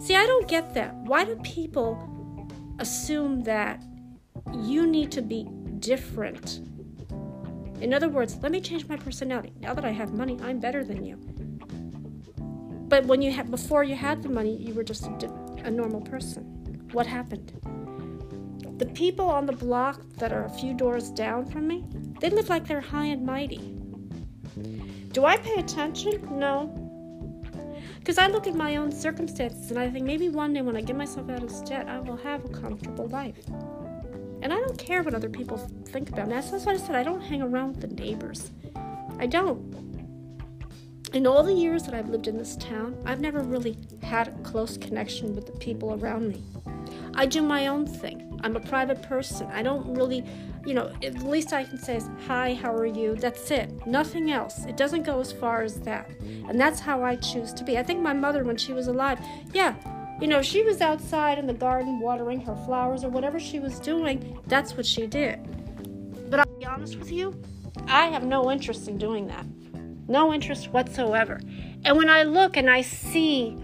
See, 0.00 0.16
I 0.16 0.26
don't 0.26 0.48
get 0.48 0.74
that. 0.74 0.94
Why 0.94 1.24
do 1.24 1.36
people 1.36 2.48
assume 2.78 3.42
that 3.42 3.82
you 4.54 4.86
need 4.86 5.10
to 5.12 5.22
be 5.22 5.44
different. 5.78 6.60
In 7.80 7.94
other 7.94 8.08
words, 8.08 8.38
let 8.42 8.52
me 8.52 8.60
change 8.60 8.86
my 8.88 8.96
personality. 8.96 9.52
Now 9.60 9.72
that 9.74 9.84
I 9.84 9.90
have 9.90 10.12
money, 10.12 10.38
I'm 10.42 10.60
better 10.60 10.84
than 10.84 11.04
you. 11.04 11.16
But 12.88 13.06
when 13.06 13.22
you 13.22 13.32
had 13.32 13.50
before 13.50 13.84
you 13.84 13.94
had 13.94 14.22
the 14.22 14.28
money, 14.28 14.56
you 14.56 14.74
were 14.74 14.82
just 14.82 15.06
a, 15.06 15.32
a 15.64 15.70
normal 15.70 16.00
person. 16.00 16.42
What 16.92 17.06
happened? 17.06 17.52
The 18.78 18.86
people 18.86 19.28
on 19.28 19.46
the 19.46 19.52
block 19.52 20.02
that 20.16 20.32
are 20.32 20.44
a 20.44 20.50
few 20.50 20.74
doors 20.74 21.10
down 21.10 21.46
from 21.46 21.68
me, 21.68 21.84
they 22.20 22.30
live 22.30 22.48
like 22.48 22.66
they're 22.66 22.80
high 22.80 23.06
and 23.06 23.24
mighty. 23.24 23.76
Do 25.12 25.24
I 25.24 25.36
pay 25.36 25.54
attention? 25.54 26.38
No. 26.38 26.76
Because 27.98 28.18
I 28.18 28.26
look 28.26 28.46
at 28.46 28.54
my 28.54 28.76
own 28.76 28.90
circumstances 28.90 29.70
and 29.70 29.78
I 29.78 29.88
think 29.88 30.04
maybe 30.04 30.28
one 30.28 30.52
day 30.52 30.62
when 30.62 30.76
I 30.76 30.80
get 30.80 30.96
myself 30.96 31.30
out 31.30 31.42
of 31.42 31.64
debt, 31.64 31.88
I 31.88 32.00
will 32.00 32.16
have 32.16 32.44
a 32.44 32.48
comfortable 32.48 33.06
life. 33.08 33.38
And 34.42 34.52
I 34.52 34.56
don't 34.56 34.78
care 34.78 35.02
what 35.02 35.14
other 35.14 35.28
people 35.28 35.58
think 35.86 36.08
about 36.10 36.28
me. 36.28 36.34
That's 36.34 36.50
what 36.50 36.68
I 36.68 36.78
said. 36.78 36.96
I 36.96 37.02
don't 37.02 37.20
hang 37.20 37.42
around 37.42 37.76
with 37.76 37.80
the 37.82 38.02
neighbors. 38.02 38.50
I 39.18 39.26
don't. 39.26 39.78
In 41.12 41.26
all 41.26 41.42
the 41.42 41.52
years 41.52 41.82
that 41.82 41.94
I've 41.94 42.08
lived 42.08 42.28
in 42.28 42.38
this 42.38 42.56
town, 42.56 42.96
I've 43.04 43.20
never 43.20 43.40
really 43.40 43.76
had 44.02 44.28
a 44.28 44.32
close 44.42 44.76
connection 44.78 45.34
with 45.34 45.46
the 45.46 45.52
people 45.58 45.94
around 45.94 46.28
me. 46.28 46.42
I 47.14 47.26
do 47.26 47.42
my 47.42 47.66
own 47.66 47.86
thing. 47.86 48.40
I'm 48.42 48.56
a 48.56 48.60
private 48.60 49.02
person. 49.02 49.48
I 49.48 49.62
don't 49.62 49.94
really, 49.94 50.24
you 50.64 50.72
know, 50.72 50.92
at 51.02 51.22
least 51.22 51.52
I 51.52 51.64
can 51.64 51.78
say 51.78 51.96
is, 51.96 52.08
hi, 52.26 52.54
how 52.54 52.72
are 52.72 52.86
you? 52.86 53.16
That's 53.16 53.50
it. 53.50 53.86
Nothing 53.86 54.30
else. 54.30 54.64
It 54.64 54.76
doesn't 54.76 55.02
go 55.02 55.20
as 55.20 55.32
far 55.32 55.62
as 55.62 55.80
that. 55.80 56.08
And 56.20 56.58
that's 56.58 56.80
how 56.80 57.02
I 57.02 57.16
choose 57.16 57.52
to 57.54 57.64
be. 57.64 57.76
I 57.76 57.82
think 57.82 58.00
my 58.00 58.14
mother, 58.14 58.44
when 58.44 58.56
she 58.56 58.72
was 58.72 58.86
alive, 58.86 59.18
yeah, 59.52 59.74
you 60.20 60.26
know, 60.26 60.42
she 60.42 60.62
was 60.62 60.80
outside 60.80 61.38
in 61.38 61.46
the 61.46 61.54
garden 61.54 61.98
watering 61.98 62.40
her 62.42 62.54
flowers 62.66 63.04
or 63.04 63.08
whatever 63.08 63.40
she 63.40 63.58
was 63.58 63.80
doing, 63.80 64.38
that's 64.46 64.76
what 64.76 64.84
she 64.84 65.06
did. 65.06 65.38
But 66.30 66.40
I'll 66.40 66.58
be 66.58 66.66
honest 66.66 66.96
with 66.96 67.10
you, 67.10 67.40
I 67.86 68.06
have 68.06 68.24
no 68.24 68.50
interest 68.50 68.86
in 68.86 68.98
doing 68.98 69.26
that. 69.28 69.46
No 70.08 70.32
interest 70.32 70.72
whatsoever. 70.72 71.40
And 71.84 71.96
when 71.96 72.10
I 72.10 72.24
look 72.24 72.56
and 72.56 72.68
I 72.68 72.82
see 72.82 73.56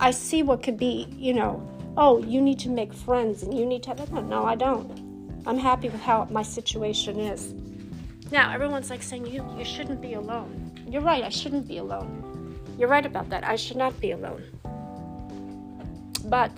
I 0.00 0.12
see 0.12 0.44
what 0.44 0.62
could 0.62 0.76
be, 0.76 1.08
you 1.10 1.34
know, 1.34 1.68
oh, 1.96 2.22
you 2.22 2.40
need 2.40 2.60
to 2.60 2.68
make 2.68 2.94
friends 2.94 3.42
and 3.42 3.58
you 3.58 3.66
need 3.66 3.82
to 3.82 3.90
have 3.90 4.12
no, 4.12 4.44
I 4.44 4.54
don't. 4.54 5.42
I'm 5.44 5.58
happy 5.58 5.88
with 5.88 6.00
how 6.00 6.28
my 6.30 6.42
situation 6.42 7.18
is. 7.18 7.52
Now, 8.30 8.52
everyone's 8.52 8.90
like 8.90 9.02
saying 9.02 9.26
you 9.26 9.44
you 9.58 9.64
shouldn't 9.64 10.00
be 10.00 10.14
alone. 10.14 10.70
You're 10.86 11.02
right, 11.02 11.24
I 11.24 11.30
shouldn't 11.30 11.66
be 11.66 11.78
alone. 11.78 12.60
You're 12.78 12.88
right 12.88 13.04
about 13.04 13.28
that. 13.30 13.42
I 13.44 13.56
should 13.56 13.76
not 13.76 13.98
be 14.00 14.12
alone. 14.12 14.44
But 16.28 16.52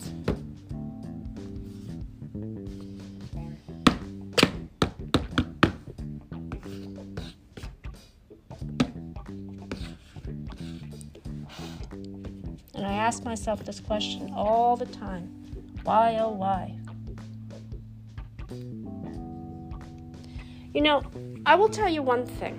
And 12.74 12.86
I 12.86 12.94
ask 12.94 13.24
myself 13.24 13.64
this 13.64 13.78
question 13.78 14.32
all 14.34 14.74
the 14.74 14.86
time. 14.86 15.26
Why, 15.84 16.16
oh, 16.18 16.30
why? 16.30 16.76
You 20.72 20.80
know, 20.80 21.02
I 21.44 21.56
will 21.56 21.68
tell 21.68 21.88
you 21.90 22.02
one 22.02 22.24
thing. 22.24 22.56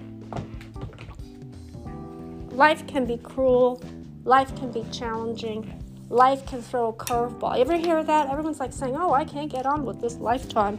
Life 2.52 2.86
can 2.86 3.06
be 3.06 3.18
cruel, 3.18 3.82
life 4.24 4.56
can 4.56 4.72
be 4.72 4.86
challenging, 4.92 5.82
life 6.12 6.46
can 6.46 6.62
throw 6.62 6.90
a 6.90 6.94
curveball. 6.94 7.56
You 7.56 7.62
ever 7.62 7.78
hear 7.78 8.04
that? 8.04 8.30
Everyone's 8.30 8.60
like 8.60 8.74
saying, 8.74 8.96
oh, 8.98 9.14
I 9.14 9.24
can't 9.24 9.50
get 9.50 9.66
on 9.66 9.86
with 9.86 10.02
this 10.02 10.18
lifetime. 10.18 10.78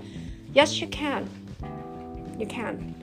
Yes, 0.53 0.81
you 0.81 0.87
can. 0.89 1.29
You 2.39 2.47
can. 2.47 2.95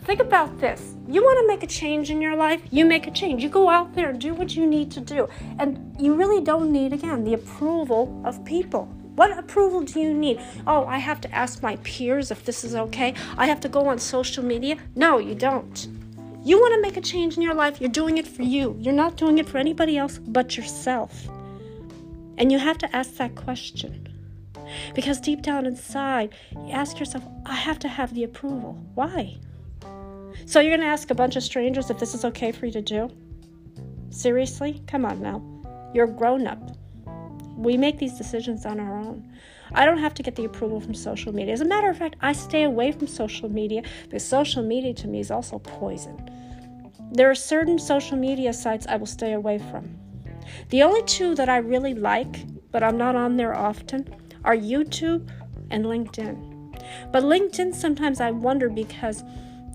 Think 0.00 0.20
about 0.20 0.58
this. 0.58 0.94
You 1.06 1.22
want 1.22 1.40
to 1.40 1.46
make 1.46 1.62
a 1.62 1.66
change 1.66 2.10
in 2.10 2.22
your 2.22 2.34
life? 2.34 2.62
You 2.70 2.86
make 2.86 3.06
a 3.06 3.10
change. 3.10 3.42
You 3.42 3.50
go 3.50 3.68
out 3.68 3.94
there 3.94 4.12
do 4.14 4.32
what 4.32 4.56
you 4.56 4.66
need 4.66 4.90
to 4.92 5.00
do. 5.00 5.28
And 5.58 5.94
you 5.98 6.14
really 6.14 6.42
don't 6.42 6.72
need, 6.72 6.94
again, 6.94 7.22
the 7.22 7.34
approval 7.34 8.22
of 8.24 8.42
people. 8.46 8.86
What 9.14 9.36
approval 9.36 9.82
do 9.82 10.00
you 10.00 10.14
need? 10.14 10.40
Oh, 10.66 10.86
I 10.86 10.96
have 10.96 11.20
to 11.20 11.34
ask 11.34 11.62
my 11.62 11.76
peers 11.76 12.30
if 12.30 12.46
this 12.46 12.64
is 12.64 12.74
okay. 12.74 13.12
I 13.36 13.46
have 13.46 13.60
to 13.60 13.68
go 13.68 13.86
on 13.86 13.98
social 13.98 14.42
media. 14.42 14.78
No, 14.96 15.18
you 15.18 15.34
don't. 15.34 15.99
You 16.42 16.58
want 16.58 16.74
to 16.74 16.80
make 16.80 16.96
a 16.96 17.02
change 17.02 17.36
in 17.36 17.42
your 17.42 17.54
life, 17.54 17.80
you're 17.80 17.90
doing 17.90 18.16
it 18.16 18.26
for 18.26 18.42
you. 18.42 18.74
You're 18.78 18.94
not 18.94 19.16
doing 19.16 19.38
it 19.38 19.48
for 19.48 19.58
anybody 19.58 19.98
else 19.98 20.18
but 20.18 20.56
yourself. 20.56 21.28
And 22.38 22.50
you 22.50 22.58
have 22.58 22.78
to 22.78 22.96
ask 22.96 23.16
that 23.16 23.34
question. 23.34 24.08
Because 24.94 25.20
deep 25.20 25.42
down 25.42 25.66
inside, 25.66 26.34
you 26.52 26.70
ask 26.70 26.98
yourself, 26.98 27.24
I 27.44 27.54
have 27.54 27.78
to 27.80 27.88
have 27.88 28.14
the 28.14 28.24
approval. 28.24 28.72
Why? 28.94 29.36
So 30.46 30.60
you're 30.60 30.70
going 30.70 30.80
to 30.80 30.86
ask 30.86 31.10
a 31.10 31.14
bunch 31.14 31.36
of 31.36 31.42
strangers 31.42 31.90
if 31.90 31.98
this 31.98 32.14
is 32.14 32.24
okay 32.24 32.52
for 32.52 32.66
you 32.66 32.72
to 32.72 32.80
do? 32.80 33.10
Seriously? 34.08 34.82
Come 34.86 35.04
on 35.04 35.20
now. 35.20 35.42
You're 35.92 36.06
grown 36.06 36.46
up. 36.46 36.76
We 37.56 37.76
make 37.76 37.98
these 37.98 38.16
decisions 38.16 38.64
on 38.64 38.80
our 38.80 38.96
own. 38.96 39.30
I 39.72 39.84
don't 39.84 39.98
have 39.98 40.14
to 40.14 40.22
get 40.22 40.36
the 40.36 40.44
approval 40.44 40.80
from 40.80 40.94
social 40.94 41.32
media. 41.32 41.52
As 41.52 41.60
a 41.60 41.64
matter 41.64 41.88
of 41.88 41.98
fact, 41.98 42.16
I 42.20 42.32
stay 42.32 42.64
away 42.64 42.92
from 42.92 43.06
social 43.06 43.48
media 43.48 43.82
because 44.04 44.24
social 44.24 44.62
media 44.62 44.94
to 44.94 45.08
me 45.08 45.20
is 45.20 45.30
also 45.30 45.58
poison. 45.58 46.30
There 47.12 47.30
are 47.30 47.34
certain 47.34 47.78
social 47.78 48.16
media 48.16 48.52
sites 48.52 48.86
I 48.86 48.96
will 48.96 49.06
stay 49.06 49.32
away 49.32 49.58
from. 49.58 49.96
The 50.70 50.82
only 50.82 51.02
two 51.04 51.34
that 51.34 51.48
I 51.48 51.58
really 51.58 51.94
like, 51.94 52.44
but 52.70 52.82
I'm 52.82 52.96
not 52.96 53.16
on 53.16 53.36
there 53.36 53.54
often, 53.54 54.08
are 54.44 54.56
YouTube 54.56 55.28
and 55.70 55.84
LinkedIn. 55.84 56.48
But 57.12 57.24
LinkedIn, 57.24 57.74
sometimes 57.74 58.20
I 58.20 58.30
wonder 58.30 58.68
because, 58.68 59.22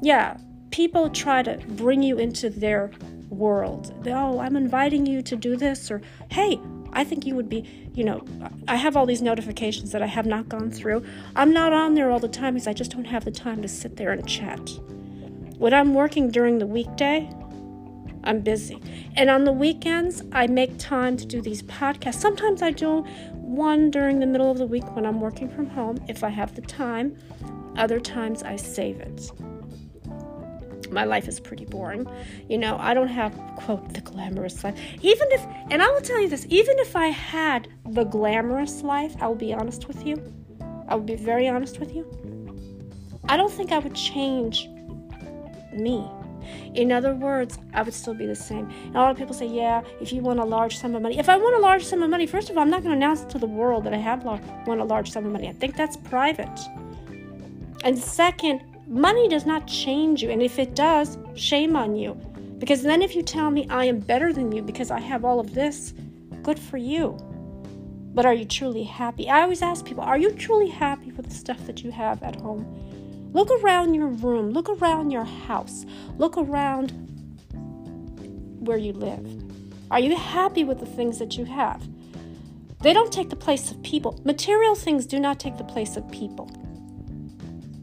yeah, 0.01 0.37
people 0.71 1.09
try 1.09 1.43
to 1.43 1.57
bring 1.69 2.03
you 2.03 2.17
into 2.17 2.49
their 2.49 2.91
world. 3.29 3.93
Oh, 4.07 4.39
I'm 4.39 4.55
inviting 4.55 5.05
you 5.05 5.21
to 5.23 5.35
do 5.35 5.55
this, 5.55 5.91
or 5.91 6.01
hey, 6.29 6.59
I 6.95 7.03
think 7.03 7.25
you 7.25 7.35
would 7.35 7.49
be, 7.49 7.91
you 7.93 8.03
know, 8.03 8.25
I 8.67 8.77
have 8.77 8.95
all 8.97 9.05
these 9.05 9.21
notifications 9.21 9.91
that 9.91 10.01
I 10.01 10.07
have 10.07 10.25
not 10.25 10.49
gone 10.49 10.71
through. 10.71 11.05
I'm 11.35 11.53
not 11.53 11.73
on 11.73 11.93
there 11.93 12.09
all 12.09 12.19
the 12.19 12.27
time 12.29 12.53
because 12.53 12.67
I 12.67 12.73
just 12.73 12.91
don't 12.91 13.05
have 13.05 13.25
the 13.25 13.31
time 13.31 13.61
to 13.61 13.67
sit 13.67 13.97
there 13.97 14.11
and 14.11 14.25
chat. 14.27 14.69
When 15.57 15.73
I'm 15.73 15.93
working 15.93 16.31
during 16.31 16.57
the 16.57 16.65
weekday, 16.65 17.29
I'm 18.23 18.39
busy. 18.41 18.81
And 19.15 19.29
on 19.29 19.43
the 19.43 19.51
weekends, 19.51 20.23
I 20.31 20.47
make 20.47 20.77
time 20.79 21.17
to 21.17 21.25
do 21.25 21.41
these 21.41 21.61
podcasts. 21.63 22.15
Sometimes 22.15 22.61
I 22.61 22.71
do 22.71 23.01
one 23.33 23.91
during 23.91 24.19
the 24.19 24.25
middle 24.25 24.49
of 24.49 24.57
the 24.57 24.65
week 24.65 24.95
when 24.95 25.05
I'm 25.05 25.19
working 25.19 25.49
from 25.49 25.67
home 25.67 26.03
if 26.07 26.23
I 26.23 26.29
have 26.29 26.55
the 26.55 26.61
time. 26.61 27.17
Other 27.77 27.99
times 27.99 28.41
I 28.41 28.55
save 28.55 28.99
it 29.01 29.31
my 30.95 31.03
life 31.03 31.27
is 31.27 31.39
pretty 31.39 31.65
boring. 31.65 32.07
You 32.49 32.57
know, 32.57 32.77
I 32.79 32.95
don't 32.95 33.09
have, 33.09 33.37
quote, 33.57 33.93
the 33.93 34.01
glamorous 34.01 34.63
life. 34.63 34.79
Even 35.01 35.27
if, 35.31 35.45
and 35.69 35.83
I 35.83 35.91
will 35.91 36.01
tell 36.01 36.19
you 36.19 36.29
this, 36.29 36.47
even 36.49 36.79
if 36.79 36.95
I 36.95 37.09
had 37.09 37.67
the 37.89 38.05
glamorous 38.05 38.81
life, 38.81 39.15
I 39.21 39.27
will 39.27 39.35
be 39.35 39.53
honest 39.53 39.87
with 39.87 40.07
you. 40.07 40.15
I 40.87 40.95
will 40.95 41.03
be 41.03 41.15
very 41.15 41.47
honest 41.47 41.79
with 41.79 41.93
you. 41.95 42.03
I 43.27 43.37
don't 43.37 43.51
think 43.51 43.71
I 43.71 43.79
would 43.79 43.95
change 43.95 44.67
me. 45.73 46.07
In 46.75 46.91
other 46.91 47.13
words, 47.13 47.57
I 47.73 47.81
would 47.81 47.93
still 47.93 48.13
be 48.13 48.27
the 48.27 48.35
same. 48.35 48.69
And 48.85 48.95
a 48.95 48.99
lot 48.99 49.11
of 49.11 49.17
people 49.17 49.33
say, 49.33 49.47
yeah, 49.47 49.81
if 49.99 50.13
you 50.13 50.21
want 50.21 50.39
a 50.39 50.45
large 50.45 50.77
sum 50.77 50.95
of 50.95 51.01
money. 51.01 51.17
If 51.17 51.27
I 51.27 51.37
want 51.37 51.55
a 51.55 51.59
large 51.59 51.83
sum 51.83 52.03
of 52.03 52.09
money, 52.09 52.27
first 52.27 52.49
of 52.49 52.57
all, 52.57 52.63
I'm 52.63 52.69
not 52.69 52.83
going 52.83 52.91
to 52.91 52.97
announce 52.97 53.25
to 53.25 53.39
the 53.39 53.47
world 53.47 53.83
that 53.85 53.93
I 53.93 53.97
have 53.97 54.23
won 54.23 54.79
a 54.79 54.85
large 54.85 55.11
sum 55.11 55.25
of 55.25 55.31
money. 55.31 55.47
I 55.49 55.53
think 55.53 55.75
that's 55.75 55.97
private. 55.97 56.59
And 57.83 57.97
second, 57.97 58.61
money 58.87 59.27
does 59.27 59.45
not 59.45 59.67
change 59.67 60.21
you. 60.21 60.29
And 60.29 60.41
if 60.41 60.59
it 60.59 60.75
does, 60.75 61.17
shame 61.35 61.75
on 61.75 61.95
you. 61.95 62.13
Because 62.57 62.83
then 62.83 63.01
if 63.01 63.15
you 63.15 63.21
tell 63.21 63.51
me 63.51 63.67
I 63.69 63.85
am 63.85 63.99
better 63.99 64.31
than 64.31 64.51
you 64.51 64.61
because 64.61 64.91
I 64.91 64.99
have 64.99 65.25
all 65.25 65.39
of 65.39 65.53
this, 65.53 65.93
good 66.43 66.59
for 66.59 66.77
you. 66.77 67.17
But 68.13 68.25
are 68.25 68.33
you 68.33 68.45
truly 68.45 68.83
happy? 68.83 69.29
I 69.29 69.41
always 69.41 69.61
ask 69.61 69.85
people, 69.85 70.03
are 70.03 70.17
you 70.17 70.31
truly 70.31 70.69
happy 70.69 71.11
with 71.11 71.27
the 71.27 71.35
stuff 71.35 71.65
that 71.65 71.83
you 71.83 71.91
have 71.91 72.23
at 72.23 72.37
home? 72.37 72.65
Look 73.33 73.51
around 73.61 73.93
your 73.93 74.07
room, 74.07 74.51
look 74.51 74.69
around 74.69 75.11
your 75.11 75.25
house, 75.25 75.85
look 76.17 76.37
around 76.37 76.91
where 78.59 78.77
you 78.77 78.93
live. 78.93 79.43
Are 79.91 79.99
you 79.99 80.15
happy 80.15 80.63
with 80.63 80.79
the 80.79 80.85
things 80.85 81.19
that 81.19 81.37
you 81.37 81.43
have? 81.43 81.85
They 82.81 82.93
don't 82.93 83.11
take 83.11 83.29
the 83.29 83.35
place 83.35 83.71
of 83.71 83.83
people. 83.83 84.21
Material 84.23 84.75
things 84.75 85.05
do 85.05 85.19
not 85.19 85.39
take 85.39 85.57
the 85.57 85.63
place 85.63 85.97
of 85.97 86.09
people. 86.11 86.49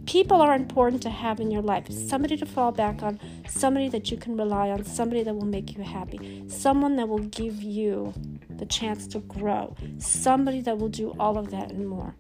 People 0.07 0.41
are 0.41 0.55
important 0.55 1.03
to 1.03 1.11
have 1.11 1.41
in 1.41 1.51
your 1.51 1.63
life. 1.63 1.91
Somebody 1.91 2.37
to 2.37 2.47
fall 2.47 2.73
back 2.73 3.03
on, 3.03 3.21
somebody 3.49 3.89
that 3.89 4.11
you 4.11 4.17
can 4.17 4.37
rely 4.37 4.71
on, 4.71 4.85
somebody 4.85 5.23
that 5.23 5.35
will 5.35 5.47
make 5.47 5.77
you 5.77 5.83
happy, 5.83 6.45
someone 6.49 6.97
that 6.97 7.09
will 7.09 7.19
give 7.19 7.63
you 7.63 8.13
the 8.51 8.67
chance 8.67 9.07
to 9.09 9.21
grow, 9.21 9.77
somebody 9.99 10.61
that 10.63 10.79
will 10.79 10.89
do 10.89 11.15
all 11.19 11.39
of 11.39 11.51
that 11.51 11.71
and 11.71 11.89
more. 11.89 12.15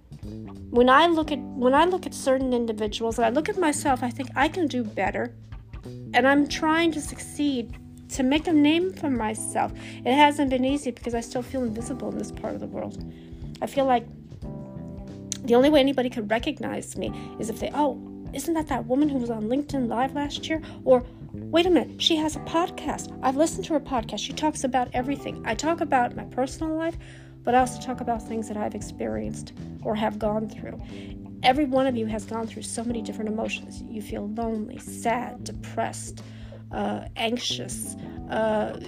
When 0.70 0.88
I 0.88 1.06
look 1.06 1.32
at 1.32 1.38
when 1.38 1.74
I 1.74 1.84
look 1.84 2.06
at 2.06 2.14
certain 2.14 2.52
individuals 2.52 3.18
and 3.18 3.26
I 3.26 3.30
look 3.30 3.48
at 3.48 3.58
myself, 3.58 4.02
I 4.02 4.10
think 4.10 4.30
I 4.36 4.48
can 4.48 4.68
do 4.68 4.84
better. 4.84 5.34
And 6.14 6.28
I'm 6.28 6.46
trying 6.46 6.92
to 6.92 7.00
succeed 7.00 7.76
to 8.10 8.22
make 8.22 8.46
a 8.46 8.52
name 8.52 8.92
for 8.92 9.10
myself. 9.10 9.72
It 10.04 10.14
hasn't 10.14 10.50
been 10.50 10.64
easy 10.64 10.92
because 10.92 11.14
I 11.14 11.20
still 11.20 11.42
feel 11.42 11.64
invisible 11.64 12.10
in 12.10 12.18
this 12.18 12.30
part 12.30 12.54
of 12.54 12.60
the 12.60 12.66
world. 12.66 13.02
I 13.60 13.66
feel 13.66 13.86
like 13.86 14.06
the 15.44 15.54
only 15.54 15.70
way 15.70 15.80
anybody 15.80 16.10
could 16.10 16.30
recognize 16.30 16.96
me 16.96 17.12
is 17.38 17.50
if 17.50 17.58
they, 17.60 17.70
oh, 17.74 18.00
isn't 18.32 18.54
that 18.54 18.68
that 18.68 18.86
woman 18.86 19.08
who 19.08 19.18
was 19.18 19.30
on 19.30 19.44
LinkedIn 19.44 19.88
Live 19.88 20.14
last 20.14 20.48
year? 20.48 20.62
Or, 20.84 21.04
wait 21.32 21.66
a 21.66 21.70
minute, 21.70 22.00
she 22.00 22.16
has 22.16 22.36
a 22.36 22.40
podcast. 22.40 23.16
I've 23.22 23.36
listened 23.36 23.64
to 23.66 23.74
her 23.74 23.80
podcast. 23.80 24.20
She 24.20 24.32
talks 24.32 24.64
about 24.64 24.88
everything. 24.94 25.42
I 25.44 25.54
talk 25.54 25.80
about 25.80 26.16
my 26.16 26.24
personal 26.24 26.74
life, 26.74 26.96
but 27.42 27.54
I 27.54 27.58
also 27.58 27.80
talk 27.80 28.00
about 28.00 28.26
things 28.26 28.48
that 28.48 28.56
I've 28.56 28.74
experienced 28.74 29.52
or 29.82 29.94
have 29.94 30.18
gone 30.18 30.48
through. 30.48 30.80
Every 31.42 31.64
one 31.64 31.86
of 31.86 31.96
you 31.96 32.06
has 32.06 32.24
gone 32.24 32.46
through 32.46 32.62
so 32.62 32.84
many 32.84 33.02
different 33.02 33.28
emotions. 33.28 33.82
You 33.88 34.00
feel 34.00 34.28
lonely, 34.28 34.78
sad, 34.78 35.44
depressed, 35.44 36.22
uh, 36.70 37.06
anxious. 37.16 37.96
Uh, 38.30 38.78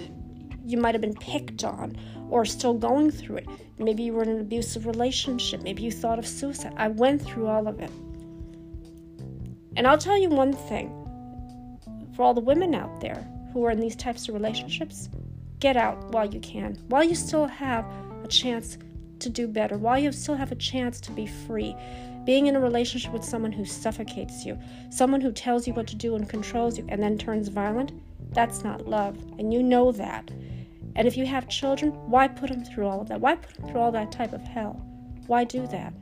you 0.65 0.77
might 0.77 0.95
have 0.95 1.01
been 1.01 1.15
picked 1.15 1.63
on 1.63 1.97
or 2.29 2.43
still 2.45 2.73
going 2.73 3.11
through 3.11 3.37
it. 3.37 3.47
Maybe 3.77 4.03
you 4.03 4.13
were 4.13 4.23
in 4.23 4.29
an 4.29 4.39
abusive 4.39 4.85
relationship. 4.85 5.61
Maybe 5.61 5.83
you 5.83 5.91
thought 5.91 6.19
of 6.19 6.27
suicide. 6.27 6.73
I 6.77 6.87
went 6.87 7.21
through 7.21 7.47
all 7.47 7.67
of 7.67 7.79
it. 7.79 7.91
And 9.77 9.85
I'll 9.85 9.97
tell 9.97 10.17
you 10.17 10.29
one 10.29 10.53
thing 10.53 10.89
for 12.15 12.23
all 12.23 12.33
the 12.33 12.41
women 12.41 12.73
out 12.73 13.01
there 13.01 13.27
who 13.53 13.63
are 13.65 13.71
in 13.71 13.79
these 13.79 13.95
types 13.95 14.27
of 14.27 14.33
relationships, 14.33 15.09
get 15.59 15.77
out 15.77 16.11
while 16.11 16.25
you 16.25 16.39
can, 16.39 16.75
while 16.87 17.03
you 17.03 17.15
still 17.15 17.45
have 17.45 17.85
a 18.23 18.27
chance 18.27 18.77
to 19.19 19.29
do 19.29 19.47
better, 19.47 19.77
while 19.77 19.99
you 19.99 20.11
still 20.11 20.35
have 20.35 20.51
a 20.51 20.55
chance 20.55 20.99
to 21.01 21.11
be 21.11 21.25
free. 21.25 21.75
Being 22.25 22.47
in 22.47 22.55
a 22.55 22.59
relationship 22.59 23.13
with 23.13 23.23
someone 23.23 23.51
who 23.51 23.65
suffocates 23.65 24.45
you, 24.45 24.57
someone 24.89 25.21
who 25.21 25.31
tells 25.31 25.67
you 25.67 25.73
what 25.73 25.87
to 25.87 25.95
do 25.95 26.15
and 26.15 26.27
controls 26.27 26.77
you, 26.77 26.85
and 26.89 27.01
then 27.01 27.17
turns 27.17 27.49
violent, 27.49 27.91
that's 28.33 28.63
not 28.63 28.87
love. 28.87 29.17
And 29.37 29.53
you 29.53 29.61
know 29.61 29.91
that. 29.91 30.31
And 30.95 31.07
if 31.07 31.17
you 31.17 31.25
have 31.25 31.49
children, 31.49 31.91
why 32.09 32.27
put 32.27 32.49
them 32.49 32.63
through 32.63 32.87
all 32.87 33.01
of 33.01 33.09
that? 33.09 33.19
Why 33.19 33.35
put 33.35 33.55
them 33.55 33.67
through 33.67 33.81
all 33.81 33.91
that 33.91 34.11
type 34.11 34.33
of 34.33 34.41
hell? 34.41 34.73
Why 35.27 35.43
do 35.43 35.67
that? 35.67 35.93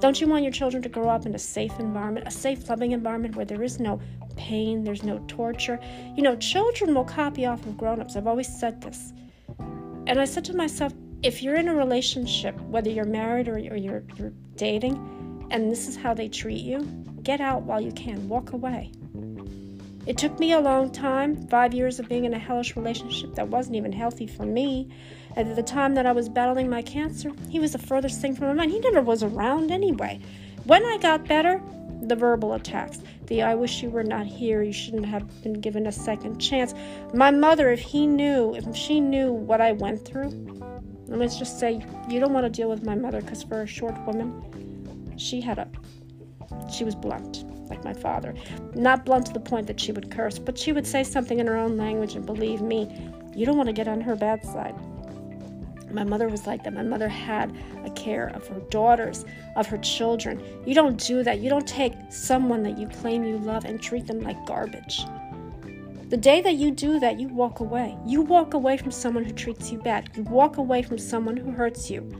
Don't 0.00 0.20
you 0.20 0.28
want 0.28 0.44
your 0.44 0.52
children 0.52 0.82
to 0.82 0.88
grow 0.88 1.08
up 1.08 1.26
in 1.26 1.34
a 1.34 1.38
safe 1.38 1.78
environment, 1.80 2.28
a 2.28 2.30
safe, 2.30 2.68
loving 2.68 2.92
environment 2.92 3.34
where 3.34 3.44
there 3.44 3.62
is 3.62 3.80
no 3.80 4.00
pain, 4.36 4.84
there's 4.84 5.02
no 5.02 5.18
torture? 5.26 5.80
You 6.16 6.22
know, 6.22 6.36
children 6.36 6.94
will 6.94 7.04
copy 7.04 7.46
off 7.46 7.64
of 7.66 7.76
grown 7.76 8.00
ups. 8.00 8.14
I've 8.14 8.28
always 8.28 8.48
said 8.48 8.80
this. 8.80 9.12
And 10.06 10.20
I 10.20 10.24
said 10.24 10.44
to 10.46 10.56
myself, 10.56 10.92
if 11.22 11.42
you're 11.42 11.56
in 11.56 11.68
a 11.68 11.74
relationship, 11.74 12.58
whether 12.60 12.88
you're 12.88 13.04
married 13.04 13.48
or 13.48 13.58
you're, 13.58 13.76
you're, 13.76 14.04
you're 14.16 14.32
dating, 14.54 15.48
and 15.50 15.70
this 15.70 15.88
is 15.88 15.96
how 15.96 16.14
they 16.14 16.28
treat 16.28 16.62
you, 16.62 16.82
get 17.22 17.40
out 17.40 17.62
while 17.62 17.80
you 17.80 17.92
can. 17.92 18.28
Walk 18.28 18.52
away. 18.52 18.92
It 20.08 20.16
took 20.16 20.40
me 20.40 20.52
a 20.52 20.58
long 20.58 20.88
time, 20.90 21.36
five 21.48 21.74
years 21.74 21.98
of 21.98 22.08
being 22.08 22.24
in 22.24 22.32
a 22.32 22.38
hellish 22.38 22.76
relationship 22.76 23.34
that 23.34 23.48
wasn't 23.48 23.76
even 23.76 23.92
healthy 23.92 24.26
for 24.26 24.46
me. 24.46 24.88
At 25.36 25.54
the 25.54 25.62
time 25.62 25.94
that 25.96 26.06
I 26.06 26.12
was 26.12 26.30
battling 26.30 26.70
my 26.70 26.80
cancer, 26.80 27.30
he 27.50 27.60
was 27.60 27.72
the 27.72 27.78
furthest 27.78 28.18
thing 28.18 28.34
from 28.34 28.46
my 28.46 28.54
mind. 28.54 28.70
He 28.70 28.80
never 28.80 29.02
was 29.02 29.22
around 29.22 29.70
anyway. 29.70 30.18
When 30.64 30.82
I 30.82 30.96
got 30.96 31.28
better, 31.28 31.60
the 32.00 32.16
verbal 32.16 32.54
attacks, 32.54 33.02
the 33.26 33.42
I 33.42 33.54
wish 33.54 33.82
you 33.82 33.90
were 33.90 34.02
not 34.02 34.24
here, 34.24 34.62
you 34.62 34.72
shouldn't 34.72 35.04
have 35.04 35.42
been 35.42 35.60
given 35.60 35.86
a 35.86 35.92
second 35.92 36.38
chance. 36.38 36.72
My 37.12 37.30
mother, 37.30 37.70
if 37.70 37.80
he 37.80 38.06
knew, 38.06 38.54
if 38.54 38.74
she 38.74 39.00
knew 39.00 39.30
what 39.30 39.60
I 39.60 39.72
went 39.72 40.06
through, 40.06 40.30
let 41.06 41.18
me 41.18 41.28
just 41.28 41.60
say 41.60 41.84
you 42.08 42.18
don't 42.18 42.32
want 42.32 42.46
to 42.46 42.50
deal 42.50 42.70
with 42.70 42.82
my 42.82 42.94
mother 42.94 43.20
because 43.20 43.42
for 43.42 43.60
a 43.60 43.66
short 43.66 43.94
woman, 44.06 45.12
she 45.18 45.42
had 45.42 45.58
a, 45.58 45.68
she 46.72 46.84
was 46.84 46.94
blunt 46.94 47.44
like 47.84 47.96
my 47.96 48.00
father. 48.00 48.34
Not 48.74 49.04
blunt 49.04 49.26
to 49.26 49.32
the 49.32 49.40
point 49.40 49.66
that 49.66 49.80
she 49.80 49.92
would 49.92 50.10
curse, 50.10 50.38
but 50.38 50.58
she 50.58 50.72
would 50.72 50.86
say 50.86 51.02
something 51.04 51.38
in 51.38 51.46
her 51.46 51.56
own 51.56 51.76
language, 51.76 52.14
and 52.14 52.24
believe 52.24 52.60
me, 52.60 53.10
you 53.34 53.46
don't 53.46 53.56
want 53.56 53.68
to 53.68 53.72
get 53.72 53.88
on 53.88 54.00
her 54.00 54.16
bad 54.16 54.44
side. 54.44 54.74
My 55.90 56.04
mother 56.04 56.28
was 56.28 56.46
like 56.46 56.64
that. 56.64 56.74
My 56.74 56.82
mother 56.82 57.08
had 57.08 57.56
a 57.84 57.90
care 57.90 58.28
of 58.28 58.46
her 58.48 58.60
daughters, 58.70 59.24
of 59.56 59.66
her 59.68 59.78
children. 59.78 60.42
You 60.66 60.74
don't 60.74 60.98
do 60.98 61.22
that. 61.22 61.40
You 61.40 61.48
don't 61.48 61.66
take 61.66 61.94
someone 62.10 62.62
that 62.64 62.76
you 62.78 62.88
claim 62.88 63.24
you 63.24 63.38
love 63.38 63.64
and 63.64 63.80
treat 63.80 64.06
them 64.06 64.20
like 64.20 64.44
garbage. 64.46 65.00
The 66.10 66.16
day 66.16 66.40
that 66.40 66.54
you 66.54 66.70
do 66.70 67.00
that, 67.00 67.20
you 67.20 67.28
walk 67.28 67.60
away. 67.60 67.96
You 68.06 68.22
walk 68.22 68.54
away 68.54 68.76
from 68.76 68.90
someone 68.90 69.24
who 69.24 69.32
treats 69.32 69.70
you 69.70 69.78
bad. 69.78 70.10
You 70.14 70.22
walk 70.24 70.56
away 70.56 70.82
from 70.82 70.98
someone 70.98 71.36
who 71.36 71.50
hurts 71.50 71.90
you. 71.90 72.10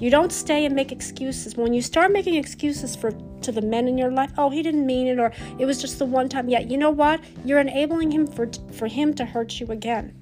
You 0.00 0.08
don't 0.08 0.32
stay 0.32 0.64
and 0.64 0.74
make 0.74 0.92
excuses. 0.92 1.56
When 1.56 1.74
you 1.74 1.82
start 1.82 2.10
making 2.10 2.34
excuses 2.34 2.96
for 2.96 3.12
to 3.42 3.52
the 3.52 3.60
men 3.60 3.86
in 3.86 3.98
your 3.98 4.10
life, 4.10 4.32
oh, 4.38 4.48
he 4.48 4.62
didn't 4.62 4.86
mean 4.86 5.06
it 5.06 5.18
or 5.18 5.30
it 5.58 5.66
was 5.66 5.78
just 5.78 5.98
the 5.98 6.06
one 6.06 6.28
time. 6.30 6.48
Yeah, 6.48 6.60
you 6.60 6.78
know 6.78 6.90
what? 6.90 7.20
You're 7.44 7.60
enabling 7.60 8.10
him 8.10 8.26
for 8.26 8.48
for 8.72 8.86
him 8.86 9.12
to 9.14 9.26
hurt 9.26 9.60
you 9.60 9.66
again. 9.66 10.14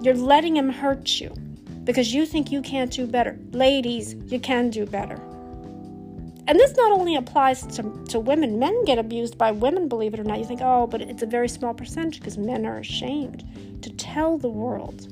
You're 0.00 0.14
letting 0.14 0.56
him 0.56 0.70
hurt 0.70 1.20
you 1.20 1.30
because 1.84 2.14
you 2.14 2.24
think 2.24 2.50
you 2.50 2.62
can't 2.62 2.90
do 2.90 3.06
better. 3.06 3.38
Ladies, 3.52 4.14
you 4.14 4.40
can 4.40 4.70
do 4.70 4.86
better. 4.86 5.20
And 6.46 6.58
this 6.58 6.74
not 6.76 6.92
only 6.92 7.16
applies 7.16 7.62
to, 7.76 7.82
to 8.08 8.20
women, 8.20 8.58
men 8.58 8.84
get 8.84 8.98
abused 8.98 9.38
by 9.38 9.50
women, 9.50 9.88
believe 9.88 10.12
it 10.12 10.20
or 10.20 10.24
not. 10.24 10.38
You 10.38 10.44
think, 10.44 10.60
oh, 10.62 10.86
but 10.86 11.00
it's 11.00 11.22
a 11.22 11.26
very 11.26 11.48
small 11.48 11.72
percentage 11.72 12.20
because 12.20 12.36
men 12.36 12.66
are 12.66 12.78
ashamed 12.78 13.44
to 13.82 13.90
tell 13.90 14.36
the 14.36 14.48
world 14.48 15.08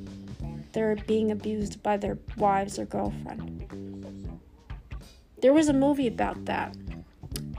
they're 0.73 0.97
being 1.07 1.31
abused 1.31 1.83
by 1.83 1.97
their 1.97 2.19
wives 2.37 2.79
or 2.79 2.85
girlfriend. 2.85 3.82
There 5.43 5.53
was 5.53 5.69
a 5.69 5.73
movie 5.73 6.07
about 6.07 6.45
that, 6.47 6.75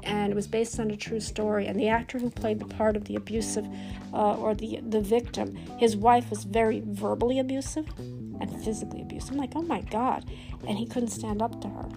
and 0.03 0.31
it 0.31 0.35
was 0.35 0.47
based 0.47 0.79
on 0.79 0.89
a 0.89 0.97
true 0.97 1.19
story. 1.19 1.67
And 1.67 1.79
the 1.79 1.89
actor 1.89 2.17
who 2.17 2.29
played 2.29 2.59
the 2.59 2.65
part 2.65 2.95
of 2.95 3.05
the 3.05 3.15
abusive 3.15 3.67
uh, 4.13 4.35
or 4.37 4.55
the 4.55 4.79
the 4.89 5.01
victim, 5.01 5.55
his 5.77 5.95
wife 5.95 6.29
was 6.29 6.45
very 6.45 6.81
verbally 6.85 7.39
abusive 7.39 7.87
and 7.99 8.63
physically 8.63 9.01
abusive. 9.01 9.31
I'm 9.31 9.37
like, 9.37 9.51
oh 9.55 9.61
my 9.61 9.81
god! 9.81 10.25
And 10.65 10.77
he 10.77 10.85
couldn't 10.85 11.09
stand 11.09 11.41
up 11.41 11.61
to 11.61 11.67
her, 11.67 11.89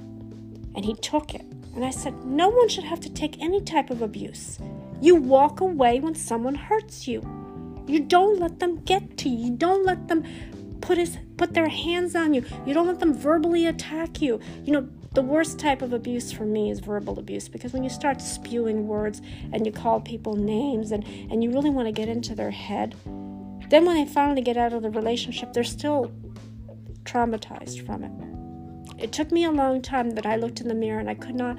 and 0.75 0.85
he 0.85 0.95
took 0.95 1.35
it. 1.35 1.47
And 1.77 1.85
I 1.85 1.91
said, 1.91 2.25
no 2.25 2.49
one 2.49 2.69
should 2.69 2.85
have 2.85 3.01
to 3.01 3.11
take 3.11 3.41
any 3.41 3.61
type 3.61 3.91
of 3.91 4.01
abuse. 4.01 4.59
You 5.01 5.15
walk 5.15 5.61
away 5.61 6.01
when 6.01 6.15
someone 6.15 6.55
hurts 6.55 7.07
you. 7.07 7.21
You 7.87 8.01
don't 8.01 8.41
let 8.41 8.59
them 8.59 8.81
get 8.85 9.19
to 9.19 9.29
you. 9.29 9.51
You 9.51 9.51
don't 9.53 9.85
let 9.85 10.09
them 10.09 10.25
put 10.81 10.99
his 10.99 11.19
put 11.37 11.53
their 11.53 11.69
hands 11.69 12.17
on 12.17 12.33
you. 12.33 12.45
You 12.65 12.73
don't 12.73 12.87
let 12.87 12.99
them 12.99 13.13
verbally 13.13 13.67
attack 13.67 14.23
you. 14.23 14.41
You 14.65 14.73
know, 14.73 14.89
the 15.17 15.23
worst 15.23 15.59
type 15.59 15.81
of 15.81 15.95
abuse 15.95 16.31
for 16.31 16.45
me 16.45 16.71
is 16.71 16.79
verbal 16.79 17.19
abuse 17.19 17.49
because 17.49 17.73
when 17.73 17.83
you 17.83 17.89
start 17.89 18.21
spewing 18.21 18.87
words 18.87 19.23
and 19.51 19.65
you 19.65 19.73
call 19.73 19.99
people 19.99 20.37
names 20.37 20.93
and, 20.93 21.05
and 21.31 21.43
you 21.43 21.51
really 21.51 21.71
want 21.71 21.89
to 21.89 21.93
get 21.93 22.07
into 22.07 22.35
their 22.35 22.51
head, 22.51 22.95
then 23.71 23.87
when 23.87 23.97
they 23.97 24.05
finally 24.05 24.43
get 24.43 24.59
out 24.59 24.75
of 24.75 24.83
the 24.83 24.91
relationship, 24.91 25.55
they're 25.55 25.65
still 25.65 26.13
traumatized 27.05 27.87
from 27.87 28.05
it. 28.05 29.03
It 29.03 29.13
took 29.13 29.33
me 29.33 29.45
a 29.45 29.51
long 29.51 29.81
time 29.81 30.11
that 30.11 30.27
I 30.27 30.37
looked 30.37 30.61
in 30.61 30.69
the 30.69 30.75
mirror 30.75 31.01
and 31.01 31.09
I 31.09 31.15
could 31.15 31.35
not 31.35 31.57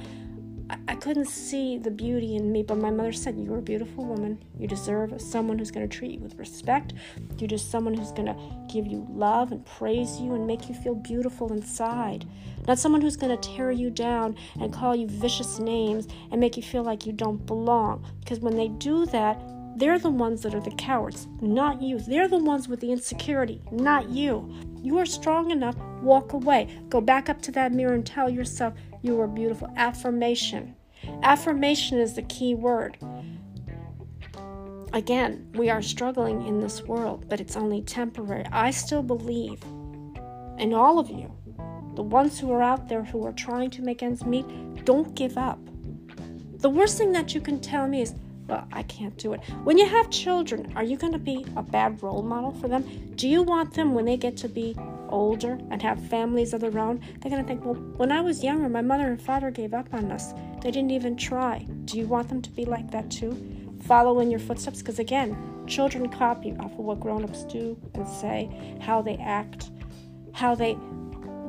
I 0.88 0.96
couldn't 0.96 1.28
see 1.28 1.78
the 1.78 1.92
beauty 1.92 2.36
in 2.36 2.52
me, 2.52 2.62
but 2.62 2.78
my 2.78 2.90
mother 2.90 3.14
said, 3.14 3.38
You 3.38 3.54
are 3.54 3.60
a 3.60 3.62
beautiful 3.62 4.06
woman. 4.06 4.44
You 4.58 4.68
deserve 4.68 5.22
someone 5.22 5.58
who's 5.58 5.72
going 5.72 5.88
to 5.88 5.98
treat 5.98 6.12
you 6.12 6.20
with 6.20 6.36
respect. 6.36 6.94
You 7.40 7.48
deserve 7.48 7.70
someone 7.70 7.94
who's 7.94 8.12
going 8.12 8.26
to 8.26 8.36
give 8.74 8.86
you 8.86 9.08
love 9.10 9.52
and 9.52 9.66
praise 9.66 10.20
you 10.20 10.34
and 10.34 10.46
make 10.46 10.68
you 10.68 10.76
feel 10.76 10.96
beautiful 10.96 11.54
inside. 11.54 12.26
Not 12.68 12.80
someone 12.80 13.02
who's 13.02 13.16
going 13.16 13.38
to 13.38 13.50
tear 13.50 13.72
you 13.72 13.90
down 13.90 14.36
and 14.60 14.74
call 14.74 14.96
you 14.96 15.08
vicious 15.08 15.60
names 15.60 16.08
and 16.32 16.42
make 16.42 16.58
you 16.58 16.64
feel 16.64 16.84
like 16.84 17.06
you 17.06 17.14
don't 17.14 17.46
belong. 17.46 18.06
Because 18.20 18.40
when 18.40 18.58
they 18.58 18.68
do 18.68 19.06
that, 19.08 19.40
They're 19.78 20.00
the 20.00 20.10
ones 20.10 20.42
that 20.42 20.56
are 20.56 20.60
the 20.60 20.72
cowards, 20.72 21.28
not 21.40 21.84
you. 21.84 22.00
They're 22.00 22.28
the 22.28 22.40
ones 22.40 22.68
with 22.68 22.80
the 22.80 22.92
insecurity, 22.92 23.62
not 23.72 24.10
you. 24.10 24.52
You 24.82 24.98
are 24.98 25.06
strong 25.06 25.52
enough, 25.52 25.78
walk 26.02 26.34
away. 26.34 26.68
Go 26.90 27.00
back 27.00 27.30
up 27.30 27.44
to 27.44 27.52
that 27.52 27.72
mirror 27.72 27.94
and 27.94 28.04
tell 28.04 28.28
yourself 28.28 28.74
you 29.02 29.20
are 29.22 29.28
beautiful. 29.28 29.72
Affirmation. 29.76 30.76
Affirmation 31.24 32.00
is 32.00 32.16
the 32.16 32.24
key 32.24 32.56
word. 32.56 32.98
Again, 34.94 35.50
we 35.54 35.70
are 35.70 35.82
struggling 35.82 36.48
in 36.48 36.60
this 36.60 36.82
world, 36.84 37.26
but 37.30 37.40
it's 37.40 37.56
only 37.56 37.82
temporary. 37.82 38.46
I 38.52 38.72
still 38.72 39.04
believe 39.04 39.62
in 40.58 40.74
all 40.74 40.98
of 40.98 41.10
you, 41.10 41.32
the 41.96 42.04
ones 42.04 42.40
who 42.40 42.52
are 42.52 42.64
out 42.64 42.88
there 42.88 43.04
who 43.04 43.26
are 43.26 43.34
trying 43.34 43.70
to 43.72 43.82
make 43.82 44.02
ends 44.02 44.26
meet, 44.26 44.46
don't 44.86 45.14
give 45.14 45.38
up. 45.38 45.60
The 46.60 46.70
worst 46.70 46.98
thing 46.98 47.12
that 47.12 47.36
you 47.36 47.42
can 47.42 47.60
tell 47.60 47.88
me 47.88 48.02
is, 48.02 48.16
well, 48.48 48.68
I 48.72 48.84
can't 48.84 49.18
do 49.18 49.34
it. 49.34 49.42
When 49.64 49.78
you 49.78 49.88
have 49.88 50.10
children, 50.10 50.72
are 50.76 50.84
you 50.84 50.98
going 50.98 51.14
to 51.14 51.20
be 51.20 51.46
a 51.56 51.62
bad 51.62 52.02
role 52.02 52.24
model 52.24 52.54
for 52.54 52.68
them? 52.68 52.84
Do 53.16 53.28
you 53.28 53.44
want 53.44 53.74
them 53.74 53.94
when 53.94 54.06
they 54.06 54.18
get 54.18 54.38
to 54.38 54.50
be 54.50 54.76
older 55.10 55.60
and 55.72 55.82
have 55.82 56.00
families 56.08 56.54
of 56.54 56.62
their 56.62 56.78
own? 56.78 57.02
They're 57.20 57.32
going 57.32 57.44
to 57.44 57.48
think, 57.48 57.66
well, 57.66 57.76
when 57.76 58.12
I 58.12 58.22
was 58.22 58.44
younger, 58.44 58.70
my 58.70 58.82
mother 58.82 59.08
and 59.08 59.22
father 59.22 59.52
gave 59.52 59.74
up 59.74 59.94
on 59.94 60.12
us. 60.12 60.34
They 60.62 60.72
didn't 60.72 60.92
even 60.92 61.16
try. 61.16 61.66
Do 61.86 61.98
you 61.98 62.08
want 62.08 62.30
them 62.30 62.42
to 62.42 62.50
be 62.52 62.66
like 62.66 62.92
that 62.92 63.10
too? 63.10 63.36
Follow 63.84 64.20
in 64.20 64.32
your 64.32 64.40
footsteps? 64.40 64.80
Because 64.80 65.00
again, 65.00 65.64
children 65.68 66.10
copy 66.10 66.56
off 66.60 66.72
of 66.72 66.80
what 66.80 67.00
grown 67.00 67.24
ups 67.24 67.44
do 67.44 67.78
and 67.94 68.08
say, 68.08 68.50
how 68.82 69.02
they 69.02 69.18
act, 69.18 69.70
how 70.34 70.56
they 70.56 70.78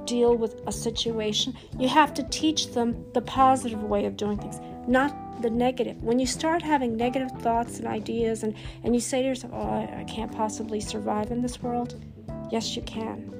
deal 0.05 0.35
with 0.35 0.61
a 0.67 0.73
situation. 0.73 1.55
You 1.79 1.89
have 1.89 2.15
to 2.15 2.23
teach 2.25 2.73
them 2.73 3.05
the 3.15 3.21
positive 3.21 3.83
way 3.83 4.07
of 4.07 4.17
doing 4.17 4.39
things, 4.39 4.61
not 4.89 5.43
the 5.43 5.51
negative. 5.51 6.03
When 6.03 6.19
you 6.19 6.27
start 6.27 6.63
having 6.63 6.97
negative 6.97 7.31
thoughts 7.41 7.79
and 7.79 7.87
ideas 7.87 8.43
and, 8.43 8.55
and 8.83 8.95
you 8.95 9.01
say 9.01 9.23
to 9.23 9.29
yourself, 9.29 9.53
oh, 9.55 9.61
I, 9.61 10.01
I 10.01 10.05
can't 10.05 10.33
possibly 10.33 10.81
survive 10.81 11.31
in 11.31 11.43
this 11.43 11.63
world, 11.63 12.03
yes, 12.51 12.75
you 12.75 12.83
can. 12.83 13.38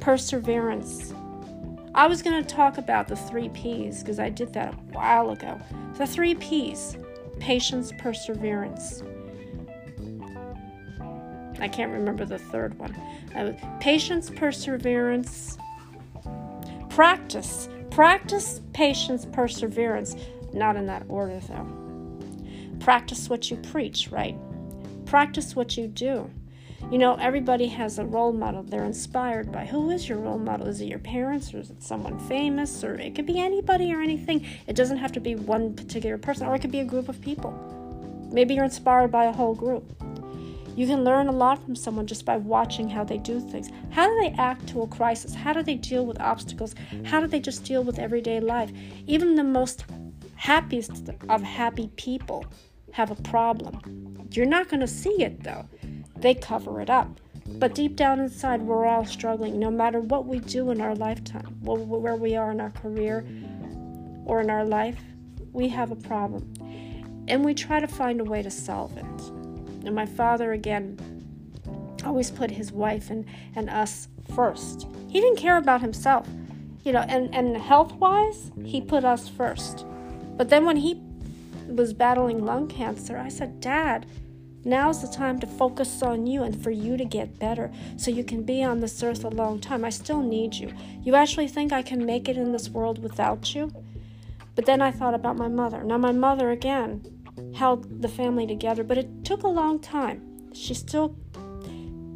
Perseverance. 0.00 1.14
I 1.94 2.06
was 2.06 2.22
going 2.22 2.42
to 2.42 2.54
talk 2.54 2.78
about 2.78 3.08
the 3.08 3.16
three 3.16 3.48
P's 3.50 4.00
because 4.00 4.18
I 4.18 4.30
did 4.30 4.52
that 4.54 4.72
a 4.72 4.76
while 4.92 5.30
ago. 5.30 5.60
The 5.98 6.06
three 6.06 6.34
P's 6.34 6.96
patience, 7.38 7.92
perseverance. 7.98 9.02
I 11.58 11.68
can't 11.68 11.92
remember 11.92 12.24
the 12.24 12.38
third 12.38 12.78
one. 12.78 12.94
Uh, 13.34 13.52
patience, 13.80 14.30
perseverance, 14.30 15.58
practice. 16.88 17.68
Practice, 17.90 18.60
patience, 18.72 19.26
perseverance. 19.26 20.16
Not 20.52 20.76
in 20.76 20.86
that 20.86 21.04
order, 21.08 21.40
though. 21.40 21.66
Practice 22.78 23.28
what 23.28 23.50
you 23.50 23.56
preach, 23.56 24.10
right? 24.10 24.36
Practice 25.04 25.54
what 25.54 25.76
you 25.76 25.86
do. 25.86 26.30
You 26.90 26.98
know, 26.98 27.14
everybody 27.16 27.68
has 27.68 27.98
a 27.98 28.04
role 28.04 28.32
model 28.32 28.64
they're 28.64 28.84
inspired 28.84 29.52
by. 29.52 29.64
Who 29.66 29.90
is 29.90 30.08
your 30.08 30.18
role 30.18 30.38
model? 30.38 30.66
Is 30.66 30.80
it 30.80 30.86
your 30.86 30.98
parents 30.98 31.54
or 31.54 31.58
is 31.58 31.70
it 31.70 31.82
someone 31.82 32.18
famous? 32.20 32.82
Or 32.82 32.94
it 32.94 33.14
could 33.14 33.26
be 33.26 33.38
anybody 33.38 33.94
or 33.94 34.00
anything. 34.00 34.44
It 34.66 34.74
doesn't 34.74 34.96
have 34.96 35.12
to 35.12 35.20
be 35.20 35.36
one 35.36 35.74
particular 35.74 36.18
person, 36.18 36.48
or 36.48 36.54
it 36.56 36.60
could 36.60 36.72
be 36.72 36.80
a 36.80 36.84
group 36.84 37.08
of 37.08 37.20
people. 37.20 37.52
Maybe 38.32 38.54
you're 38.54 38.64
inspired 38.64 39.12
by 39.12 39.26
a 39.26 39.32
whole 39.32 39.54
group. 39.54 39.84
You 40.76 40.86
can 40.86 41.04
learn 41.04 41.28
a 41.28 41.32
lot 41.32 41.62
from 41.62 41.76
someone 41.76 42.06
just 42.06 42.24
by 42.24 42.38
watching 42.38 42.88
how 42.88 43.04
they 43.04 43.18
do 43.18 43.38
things. 43.38 43.68
How 43.90 44.08
do 44.08 44.20
they 44.20 44.34
act 44.36 44.66
to 44.68 44.82
a 44.82 44.86
crisis? 44.86 45.34
How 45.34 45.52
do 45.52 45.62
they 45.62 45.74
deal 45.74 46.06
with 46.06 46.20
obstacles? 46.20 46.74
How 47.04 47.20
do 47.20 47.26
they 47.26 47.40
just 47.40 47.64
deal 47.64 47.84
with 47.84 47.98
everyday 47.98 48.40
life? 48.40 48.72
Even 49.06 49.34
the 49.34 49.44
most 49.44 49.84
happiest 50.36 51.10
of 51.28 51.42
happy 51.42 51.88
people 51.96 52.44
have 52.92 53.10
a 53.10 53.16
problem. 53.16 54.28
You're 54.32 54.46
not 54.46 54.68
going 54.68 54.80
to 54.80 54.86
see 54.86 55.22
it 55.22 55.42
though. 55.42 55.66
They 56.20 56.34
cover 56.34 56.80
it 56.80 56.90
up. 56.90 57.20
But 57.46 57.74
deep 57.74 57.96
down 57.96 58.20
inside, 58.20 58.62
we're 58.62 58.86
all 58.86 59.04
struggling. 59.04 59.58
No 59.58 59.70
matter 59.70 60.00
what 60.00 60.26
we 60.26 60.38
do 60.38 60.70
in 60.70 60.80
our 60.80 60.94
lifetime, 60.94 61.56
where 61.62 62.16
we 62.16 62.36
are 62.36 62.52
in 62.52 62.60
our 62.60 62.70
career 62.70 63.26
or 64.24 64.40
in 64.40 64.50
our 64.50 64.64
life, 64.64 65.00
we 65.52 65.68
have 65.68 65.90
a 65.90 65.96
problem. 65.96 66.54
And 67.26 67.44
we 67.44 67.54
try 67.54 67.80
to 67.80 67.88
find 67.88 68.20
a 68.20 68.24
way 68.24 68.42
to 68.42 68.50
solve 68.50 68.96
it. 68.96 69.04
And 69.84 69.94
my 69.94 70.06
father, 70.06 70.52
again, 70.52 70.98
always 72.04 72.30
put 72.30 72.50
his 72.50 72.72
wife 72.72 73.10
and, 73.10 73.24
and 73.56 73.68
us 73.68 74.08
first. 74.34 74.86
He 75.08 75.20
didn't 75.20 75.38
care 75.38 75.56
about 75.56 75.80
himself. 75.80 76.28
You 76.84 76.92
know, 76.92 77.00
and, 77.00 77.34
and 77.34 77.56
health 77.56 77.92
wise, 77.94 78.52
he 78.64 78.80
put 78.80 79.04
us 79.04 79.28
first. 79.28 79.84
But 80.36 80.48
then 80.48 80.64
when 80.64 80.76
he 80.76 81.02
was 81.66 81.92
battling 81.92 82.44
lung 82.44 82.68
cancer, 82.68 83.18
I 83.18 83.28
said, 83.28 83.60
Dad, 83.60 84.06
Now's 84.64 85.00
the 85.00 85.08
time 85.08 85.38
to 85.40 85.46
focus 85.46 86.02
on 86.02 86.26
you 86.26 86.42
and 86.42 86.62
for 86.62 86.70
you 86.70 86.96
to 86.96 87.04
get 87.04 87.38
better 87.38 87.70
so 87.96 88.10
you 88.10 88.24
can 88.24 88.42
be 88.42 88.62
on 88.62 88.80
this 88.80 89.02
earth 89.02 89.24
a 89.24 89.28
long 89.30 89.60
time. 89.60 89.84
I 89.84 89.90
still 89.90 90.20
need 90.20 90.54
you. 90.54 90.72
You 91.02 91.14
actually 91.14 91.48
think 91.48 91.72
I 91.72 91.82
can 91.82 92.04
make 92.04 92.28
it 92.28 92.36
in 92.36 92.52
this 92.52 92.68
world 92.68 93.02
without 93.02 93.54
you? 93.54 93.72
But 94.54 94.66
then 94.66 94.82
I 94.82 94.90
thought 94.90 95.14
about 95.14 95.36
my 95.36 95.48
mother. 95.48 95.82
Now, 95.82 95.96
my 95.96 96.12
mother, 96.12 96.50
again, 96.50 97.02
held 97.54 98.02
the 98.02 98.08
family 98.08 98.46
together, 98.46 98.84
but 98.84 98.98
it 98.98 99.24
took 99.24 99.42
a 99.42 99.48
long 99.48 99.78
time. 99.78 100.52
She 100.52 100.74
still 100.74 101.16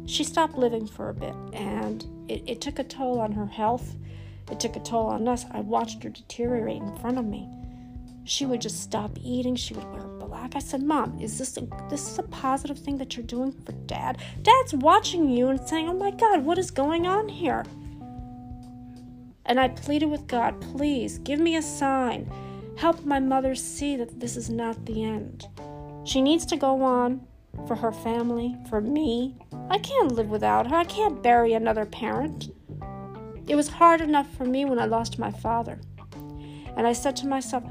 she 0.05 0.23
stopped 0.23 0.55
living 0.55 0.85
for 0.85 1.09
a 1.09 1.13
bit 1.13 1.33
and 1.53 2.05
it, 2.27 2.43
it 2.45 2.61
took 2.61 2.77
a 2.77 2.83
toll 2.83 3.19
on 3.19 3.31
her 3.31 3.47
health. 3.47 3.95
It 4.51 4.59
took 4.59 4.75
a 4.75 4.79
toll 4.79 5.07
on 5.07 5.27
us. 5.27 5.45
I 5.51 5.61
watched 5.61 6.03
her 6.03 6.09
deteriorate 6.09 6.81
in 6.81 6.95
front 6.97 7.17
of 7.17 7.25
me. 7.25 7.49
She 8.23 8.45
would 8.45 8.61
just 8.61 8.81
stop 8.81 9.17
eating. 9.23 9.55
She 9.55 9.73
would 9.73 9.91
wear 9.91 10.14
black. 10.45 10.61
I 10.61 10.65
said, 10.65 10.83
Mom, 10.83 11.19
is 11.19 11.37
this 11.37 11.57
a, 11.57 11.67
this 11.89 12.07
is 12.09 12.19
a 12.19 12.23
positive 12.23 12.77
thing 12.77 12.97
that 12.97 13.15
you're 13.15 13.25
doing 13.25 13.51
for 13.51 13.71
Dad? 13.71 14.17
Dad's 14.41 14.73
watching 14.73 15.29
you 15.29 15.49
and 15.49 15.59
saying, 15.67 15.89
Oh 15.89 15.93
my 15.93 16.11
God, 16.11 16.43
what 16.43 16.57
is 16.57 16.71
going 16.71 17.07
on 17.07 17.27
here? 17.27 17.63
And 19.45 19.59
I 19.59 19.67
pleaded 19.69 20.09
with 20.09 20.27
God, 20.27 20.59
please 20.59 21.19
give 21.19 21.39
me 21.39 21.55
a 21.55 21.61
sign. 21.61 22.31
Help 22.77 23.05
my 23.05 23.19
mother 23.19 23.55
see 23.55 23.95
that 23.95 24.19
this 24.19 24.35
is 24.35 24.49
not 24.49 24.85
the 24.85 25.03
end. 25.03 25.47
She 26.03 26.21
needs 26.21 26.45
to 26.47 26.57
go 26.57 26.83
on 26.83 27.25
for 27.67 27.75
her 27.75 27.91
family, 27.91 28.55
for 28.69 28.81
me. 28.81 29.35
I 29.69 29.77
can't 29.77 30.11
live 30.11 30.29
without 30.29 30.69
her. 30.69 30.75
I 30.75 30.83
can't 30.83 31.23
bury 31.23 31.53
another 31.53 31.85
parent. 31.85 32.49
It 33.47 33.55
was 33.55 33.69
hard 33.69 34.01
enough 34.01 34.27
for 34.35 34.45
me 34.45 34.65
when 34.65 34.79
I 34.79 34.85
lost 34.85 35.19
my 35.19 35.31
father. 35.31 35.79
And 36.75 36.85
I 36.85 36.93
said 36.93 37.15
to 37.17 37.27
myself, 37.27 37.63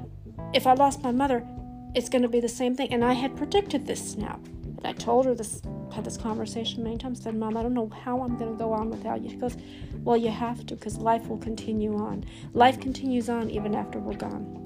if 0.55 0.67
I 0.67 0.75
lost 0.75 1.03
my 1.03 1.11
mother, 1.11 1.47
it's 1.95 2.09
going 2.09 2.23
to 2.23 2.29
be 2.29 2.41
the 2.41 2.49
same 2.49 2.75
thing. 2.75 2.93
And 2.93 3.05
I 3.05 3.13
had 3.13 3.37
predicted 3.37 3.87
this 3.87 4.17
now. 4.17 4.41
And 4.65 4.87
I 4.87 4.93
told 4.93 5.27
her 5.27 5.35
this, 5.35 5.63
had 5.93 6.05
this 6.05 6.17
conversation 6.17 6.83
many 6.83 6.99
times. 6.99 7.23
Said, 7.23 7.37
Mom, 7.37 7.57
I 7.57 7.63
don't 7.63 7.75
know 7.75 7.89
how 7.89 8.23
I'm 8.23 8.37
going 8.37 8.53
to 8.53 8.59
go 8.59 8.73
on 8.73 8.91
without 8.91 9.23
you. 9.23 9.31
She 9.31 9.37
goes, 9.37 9.57
Well, 10.03 10.17
you 10.17 10.31
have 10.31 10.67
to 10.67 10.75
because 10.75 10.99
life 10.99 11.29
will 11.29 11.39
continue 11.39 11.97
on. 11.97 12.25
Life 12.53 12.81
continues 12.81 13.29
on 13.29 13.51
even 13.51 13.75
after 13.75 13.99
we're 13.99 14.15
gone. 14.15 14.61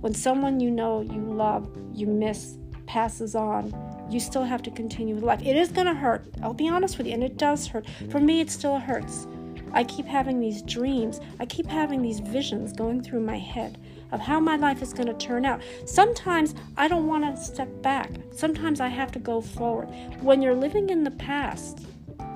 When 0.00 0.12
someone 0.12 0.60
you 0.60 0.70
know, 0.70 1.00
you 1.00 1.20
love, 1.20 1.68
you 1.92 2.06
miss, 2.06 2.58
passes 2.86 3.34
on, 3.34 3.74
you 4.10 4.20
still 4.20 4.44
have 4.44 4.62
to 4.62 4.70
continue 4.70 5.14
with 5.14 5.24
life. 5.24 5.40
It 5.42 5.56
is 5.56 5.70
going 5.70 5.86
to 5.86 5.94
hurt. 5.94 6.26
I'll 6.42 6.52
be 6.52 6.68
honest 6.68 6.98
with 6.98 7.06
you, 7.06 7.14
and 7.14 7.24
it 7.24 7.38
does 7.38 7.66
hurt. 7.66 7.86
For 8.10 8.20
me, 8.20 8.40
it 8.40 8.50
still 8.50 8.78
hurts. 8.78 9.26
I 9.72 9.82
keep 9.82 10.04
having 10.04 10.40
these 10.40 10.60
dreams. 10.60 11.20
I 11.40 11.46
keep 11.46 11.66
having 11.66 12.02
these 12.02 12.20
visions 12.20 12.72
going 12.72 13.02
through 13.02 13.20
my 13.20 13.38
head 13.38 13.78
of 14.14 14.20
how 14.20 14.38
my 14.38 14.54
life 14.54 14.80
is 14.80 14.92
going 14.92 15.08
to 15.08 15.14
turn 15.14 15.44
out. 15.44 15.60
Sometimes 15.86 16.54
I 16.76 16.86
don't 16.86 17.08
want 17.08 17.24
to 17.24 17.42
step 17.42 17.68
back. 17.82 18.10
Sometimes 18.30 18.80
I 18.80 18.86
have 18.86 19.10
to 19.12 19.18
go 19.18 19.40
forward. 19.40 19.86
When 20.20 20.40
you're 20.40 20.54
living 20.54 20.88
in 20.88 21.02
the 21.02 21.10
past, 21.10 21.84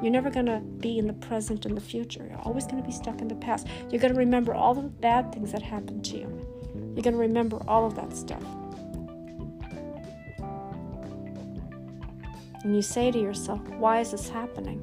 you're 0.02 0.12
never 0.12 0.28
going 0.28 0.46
to 0.46 0.58
be 0.58 0.98
in 0.98 1.06
the 1.06 1.12
present 1.12 1.66
and 1.66 1.76
the 1.76 1.80
future. 1.80 2.26
You're 2.28 2.40
always 2.40 2.64
going 2.66 2.82
to 2.82 2.86
be 2.86 2.92
stuck 2.92 3.20
in 3.20 3.28
the 3.28 3.36
past. 3.36 3.68
You're 3.90 4.00
going 4.00 4.12
to 4.12 4.18
remember 4.18 4.54
all 4.54 4.74
the 4.74 4.82
bad 4.82 5.32
things 5.32 5.52
that 5.52 5.62
happened 5.62 6.04
to 6.06 6.18
you. 6.18 6.46
You're 6.94 7.04
going 7.04 7.14
to 7.14 7.20
remember 7.20 7.62
all 7.68 7.86
of 7.86 7.94
that 7.94 8.16
stuff. 8.16 8.42
And 12.64 12.74
you 12.74 12.82
say 12.82 13.12
to 13.12 13.18
yourself, 13.18 13.60
why 13.68 14.00
is 14.00 14.10
this 14.10 14.28
happening? 14.28 14.78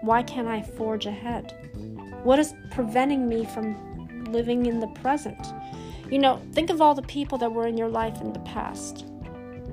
Why 0.00 0.22
can't 0.22 0.48
I 0.48 0.62
forge 0.62 1.04
ahead? 1.04 1.52
What 2.22 2.38
is 2.38 2.54
preventing 2.70 3.28
me 3.28 3.44
from 3.44 4.24
living 4.32 4.64
in 4.66 4.80
the 4.80 4.88
present? 4.88 5.38
You 6.10 6.18
know, 6.18 6.40
think 6.52 6.70
of 6.70 6.80
all 6.80 6.94
the 6.94 7.02
people 7.02 7.38
that 7.38 7.52
were 7.52 7.66
in 7.66 7.76
your 7.76 7.88
life 7.88 8.20
in 8.20 8.32
the 8.32 8.40
past, 8.40 9.06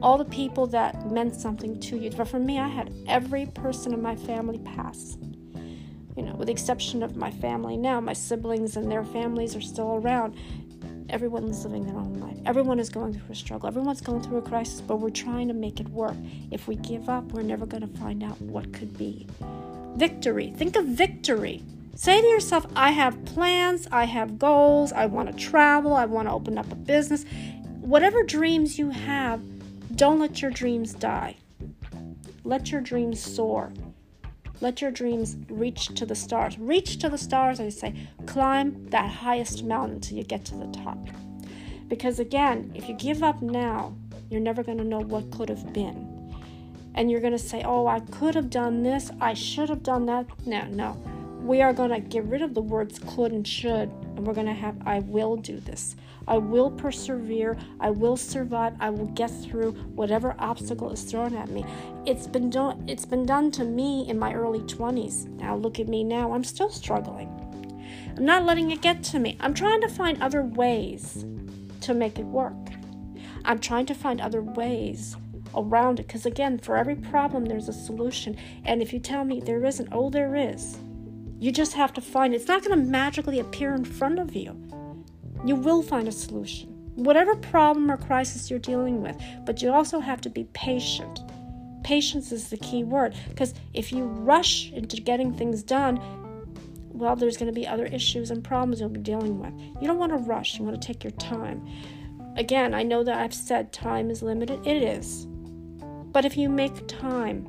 all 0.02 0.17
the 0.17 0.26
people 0.26 0.65
that 0.67 1.12
meant 1.12 1.36
something 1.36 1.80
to 1.82 1.98
you. 1.98 2.10
But 2.10 2.28
for 2.28 2.39
me, 2.39 2.58
I 2.58 2.67
had 2.67 2.94
every 3.08 3.46
person 3.48 3.94
in 3.94 4.02
my 4.02 4.15
family 4.15 4.60
pass. 4.60 5.17
You 6.15 6.24
know, 6.24 6.36
with 6.36 6.48
the 6.48 6.52
exception 6.52 7.04
of 7.04 7.15
my 7.15 7.32
family 7.32 7.78
now, 7.78 8.00
my 8.00 8.13
siblings 8.13 8.76
and 8.76 8.91
their 8.91 9.04
families 9.04 9.56
are 9.56 9.62
still 9.62 9.96
around. 9.96 10.36
Everyone's 11.10 11.63
living 11.65 11.86
their 11.86 11.98
own 11.98 12.13
life. 12.15 12.38
Everyone 12.46 12.80
is 12.80 12.89
going 12.89 13.13
through 13.13 13.32
a 13.32 13.36
struggle. 13.36 13.67
Everyone's 13.67 14.02
going 14.02 14.22
through 14.22 14.38
a 14.38 14.41
crisis, 14.41 14.82
but 14.82 14.98
we're 14.98 15.10
trying 15.10 15.48
to 15.50 15.54
make 15.54 15.80
it 15.80 15.89
work. 15.89 16.15
If 16.50 16.67
we 16.67 16.76
give 16.78 17.10
up, 17.10 17.26
we're 17.34 17.41
never 17.41 17.65
going 17.65 17.88
to 17.88 18.00
find 18.00 18.24
out 18.24 18.39
what 18.41 18.72
could 18.74 18.98
be. 18.98 19.28
Victory. 19.96 20.54
Think 20.56 20.78
of 20.78 20.86
victory. 20.86 21.63
Say 21.95 22.21
to 22.21 22.27
yourself, 22.27 22.65
I 22.75 22.91
have 22.91 23.23
plans, 23.25 23.88
I 23.91 24.06
have 24.06 24.39
goals, 24.39 24.91
I 24.93 25.06
want 25.06 25.30
to 25.32 25.38
travel, 25.38 25.93
I 25.93 26.06
want 26.06 26.27
to 26.27 26.34
open 26.34 26.58
up 26.58 26.71
a 26.71 26.75
business. 26.75 27.25
Whatever 27.82 28.23
dreams 28.23 28.80
you 28.80 28.89
have, 28.89 29.41
Don't 29.95 30.19
let 30.19 30.41
your 30.41 30.51
dreams 30.51 30.93
die. 30.93 31.36
Let 32.43 32.71
your 32.71 32.82
dreams 32.82 33.21
soar. 33.21 33.71
Let 34.62 34.82
your 34.82 34.91
dreams 34.91 35.36
reach 35.49 35.88
to 35.95 36.06
the 36.06 36.15
stars. 36.15 36.58
Reach 36.58 36.97
to 36.99 37.10
the 37.10 37.17
stars, 37.17 37.60
I 37.60 37.69
say. 37.69 38.08
Climb 38.25 38.89
that 38.89 39.10
highest 39.10 39.63
mountain 39.63 39.95
until 39.95 40.17
you 40.17 40.23
get 40.23 40.45
to 40.45 40.56
the 40.56 40.67
top. 40.67 40.97
Because 41.88 42.19
again, 42.19 42.71
if 42.73 42.88
you 42.88 42.95
give 42.95 43.21
up 43.21 43.41
now, 43.41 43.93
you're 44.30 44.39
never 44.39 44.63
going 44.63 44.77
to 44.77 44.84
know 44.84 45.01
what 45.01 45.30
could 45.32 45.49
have 45.49 45.73
been. 45.73 46.08
And 46.95 47.12
you're 47.12 47.21
going 47.21 47.34
to 47.34 47.39
say, 47.39 47.63
oh, 47.63 47.88
I 47.88 47.99
could 47.99 48.36
have 48.36 48.49
done 48.49 48.84
this. 48.84 49.12
I 49.19 49.34
should 49.34 49.69
have 49.69 49.84
done 49.84 50.06
that. 50.06 50.25
No, 50.45 50.63
no. 50.65 50.97
We 51.41 51.62
are 51.62 51.73
going 51.73 51.89
to 51.89 51.99
get 51.99 52.23
rid 52.25 52.41
of 52.41 52.54
the 52.54 52.62
words 52.62 52.99
could 52.99 53.32
and 53.32 53.47
should, 53.47 53.89
and 53.89 54.25
we're 54.25 54.34
going 54.34 54.47
to 54.47 54.54
have, 54.54 54.75
I 54.86 54.99
will 54.99 55.36
do 55.36 55.60
this. 55.60 55.95
I 56.27 56.38
will 56.38 56.71
persevere. 56.71 57.58
I 57.80 57.89
will 57.89 58.15
survive. 58.15 58.73
I 58.80 58.89
will 58.89 59.08
get 59.08 59.32
through 59.32 59.71
whatever 59.71 60.36
obstacle 60.39 60.91
is 60.91 61.04
thrown 61.04 61.36
at 61.36 61.49
me. 61.49 61.65
It's 62.06 62.27
been 62.27 62.49
done 62.49 62.84
it's 62.88 63.06
been 63.06 63.25
done 63.25 63.51
to 63.51 63.63
me 63.63 64.08
in 64.08 64.19
my 64.19 64.34
early 64.34 64.60
20s. 64.60 65.27
Now 65.39 65.56
look 65.56 65.80
at 65.80 65.88
me 65.88 66.04
now. 66.04 66.34
I'm 66.34 66.43
still 66.43 66.69
struggling. 66.69 67.30
I'm 68.15 68.25
not 68.25 68.45
letting 68.45 68.71
it 68.71 68.82
get 68.82 69.04
to 69.06 69.19
me. 69.19 69.38
I'm 69.39 69.54
trying 69.54 69.82
to 69.82 69.89
find 69.89 70.21
other 70.21 70.43
ways 70.43 71.25
to 71.82 71.93
make 71.93 72.19
it 72.19 72.25
work. 72.25 72.56
I'm 73.43 73.60
trying 73.60 73.88
to 73.88 73.95
find 73.95 74.21
other 74.21 74.41
ways 74.43 75.15
around 75.56 75.99
it 75.99 76.08
because 76.08 76.25
again, 76.25 76.60
for 76.60 76.77
every 76.77 76.95
problem 76.95 77.45
there's 77.45 77.67
a 77.67 77.73
solution. 77.73 78.38
And 78.63 78.82
if 78.82 78.93
you 78.93 78.99
tell 78.99 79.25
me 79.25 79.41
there 79.41 79.65
isn't, 79.65 79.89
oh 79.91 80.10
there 80.10 80.36
is. 80.36 80.77
You 81.41 81.51
just 81.51 81.73
have 81.73 81.91
to 81.93 82.01
find 82.01 82.36
it. 82.36 82.38
It's 82.38 82.47
not 82.47 82.63
going 82.63 82.80
to 82.80 82.86
magically 82.86 83.39
appear 83.39 83.73
in 83.73 83.84
front 83.84 84.19
of 84.19 84.36
you. 84.36 84.56
You 85.43 85.56
will 85.56 85.82
find 85.82 86.08
a 86.08 86.12
solution, 86.12 86.69
whatever 86.93 87.36
problem 87.36 87.89
or 87.89 87.97
crisis 87.97 88.51
you're 88.51 88.60
dealing 88.60 89.01
with, 89.01 89.19
but 89.43 89.60
you 89.60 89.73
also 89.73 89.99
have 89.99 90.21
to 90.21 90.30
be 90.30 90.43
patient. 90.54 91.19
Patience 91.84 92.32
is 92.32 92.51
the 92.51 92.58
key 92.58 92.84
word 92.84 93.15
because 93.30 93.56
if 93.73 93.91
you 93.91 94.04
rush 94.04 94.71
into 94.71 95.01
getting 95.01 95.34
things 95.34 95.63
done, 95.63 95.99
well, 96.89 97.15
there's 97.15 97.38
going 97.38 97.51
to 97.51 97.60
be 97.60 97.65
other 97.65 97.88
issues 97.88 98.30
and 98.30 98.43
problems 98.43 98.80
you'll 98.80 98.89
be 98.89 98.99
dealing 98.99 99.39
with. 99.39 99.51
You 99.82 99.88
don't 99.88 99.97
want 99.97 100.12
to 100.12 100.19
rush, 100.19 100.60
you 100.60 100.63
want 100.63 100.80
to 100.80 100.88
take 100.88 101.04
your 101.04 101.10
time. 101.13 101.67
Again, 102.38 102.75
I 102.75 102.84
know 102.84 103.04
that 103.04 103.17
I've 103.17 103.34
said 103.34 103.73
time 103.73 104.12
is 104.12 104.21
limited, 104.21 104.67
it 104.67 104.84
is. 104.84 105.25
But 106.12 106.23
if 106.23 106.38
you 106.38 106.49
make 106.49 106.88
time 106.88 107.47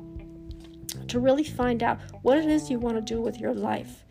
to 1.09 1.19
really 1.19 1.43
find 1.43 1.83
out 1.83 1.99
what 2.21 2.37
it 2.37 2.45
is 2.45 2.69
you 2.69 2.79
want 2.79 2.95
to 2.95 3.01
do 3.01 3.21
with 3.21 3.39
your 3.39 3.53
life, 3.53 4.03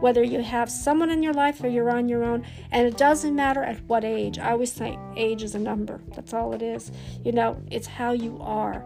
whether 0.00 0.22
you 0.22 0.42
have 0.42 0.70
someone 0.70 1.10
in 1.10 1.22
your 1.22 1.34
life 1.34 1.62
or 1.62 1.68
you're 1.68 1.90
on 1.90 2.08
your 2.08 2.24
own. 2.24 2.44
And 2.70 2.86
it 2.86 2.96
doesn't 2.96 3.34
matter 3.34 3.62
at 3.62 3.80
what 3.84 4.04
age. 4.04 4.38
I 4.38 4.52
always 4.52 4.72
say 4.72 4.98
age 5.16 5.42
is 5.42 5.54
a 5.54 5.58
number. 5.58 6.00
That's 6.14 6.32
all 6.34 6.52
it 6.52 6.62
is. 6.62 6.90
You 7.24 7.32
know, 7.32 7.60
it's 7.70 7.86
how 7.86 8.12
you 8.12 8.38
are. 8.40 8.84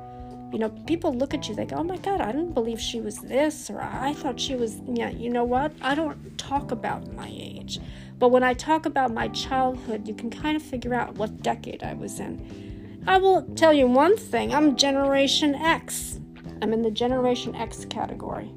You 0.53 0.61
know, 0.61 0.69
people 0.87 1.13
look 1.13 1.35
at 1.35 1.49
you, 1.49 1.55
they 1.55 1.65
go, 1.65 1.77
oh 1.77 1.85
my 1.85 1.97
God, 1.97 2.21
I 2.21 2.31
didn't 2.31 2.53
believe 2.55 2.81
she 2.81 3.01
was 3.01 3.19
this, 3.19 3.69
or 3.71 3.81
I 3.81 4.13
thought 4.13 4.39
she 4.39 4.55
was, 4.55 4.77
yeah, 4.87 5.11
you 5.11 5.29
know 5.29 5.43
what? 5.43 5.73
I 5.83 5.97
don't 5.97 6.39
talk 6.39 6.71
about 6.71 7.13
my 7.13 7.29
age. 7.29 7.81
But 8.21 8.29
when 8.29 8.45
I 8.45 8.55
talk 8.55 8.87
about 8.87 9.13
my 9.13 9.27
childhood, 9.29 10.07
you 10.07 10.15
can 10.15 10.31
kind 10.31 10.57
of 10.57 10.63
figure 10.63 10.95
out 10.95 11.17
what 11.17 11.43
decade 11.43 11.83
I 11.83 11.95
was 11.95 12.21
in. 12.21 13.03
I 13.07 13.19
will 13.19 13.43
tell 13.55 13.73
you 13.73 13.87
one 13.87 14.17
thing 14.17 14.55
I'm 14.55 14.77
Generation 14.77 15.55
X. 15.55 16.21
I'm 16.65 16.73
in 16.73 16.81
the 16.81 16.91
Generation 16.91 17.55
X 17.55 17.85
category. 17.85 18.51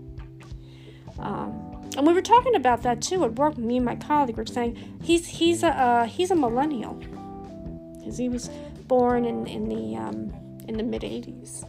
Um, 1.19 1.89
and 1.97 2.07
we 2.07 2.13
were 2.13 2.21
talking 2.21 2.55
about 2.55 2.81
that 2.83 3.01
too 3.01 3.25
at 3.25 3.33
work. 3.33 3.57
Me 3.57 3.75
and 3.75 3.85
my 3.85 3.97
colleague 3.97 4.37
were 4.37 4.45
saying 4.45 4.77
he's 5.03 5.27
he's 5.27 5.61
a 5.61 5.67
uh, 5.67 6.05
he's 6.05 6.31
a 6.31 6.35
millennial 6.35 6.93
because 7.99 8.17
he 8.17 8.29
was 8.29 8.49
born 8.87 9.25
in 9.25 9.45
in 9.45 9.67
the 9.67 9.97
um, 9.97 10.31
in 10.69 10.77
the 10.77 10.83
mid 10.83 11.01
'80s. 11.01 11.65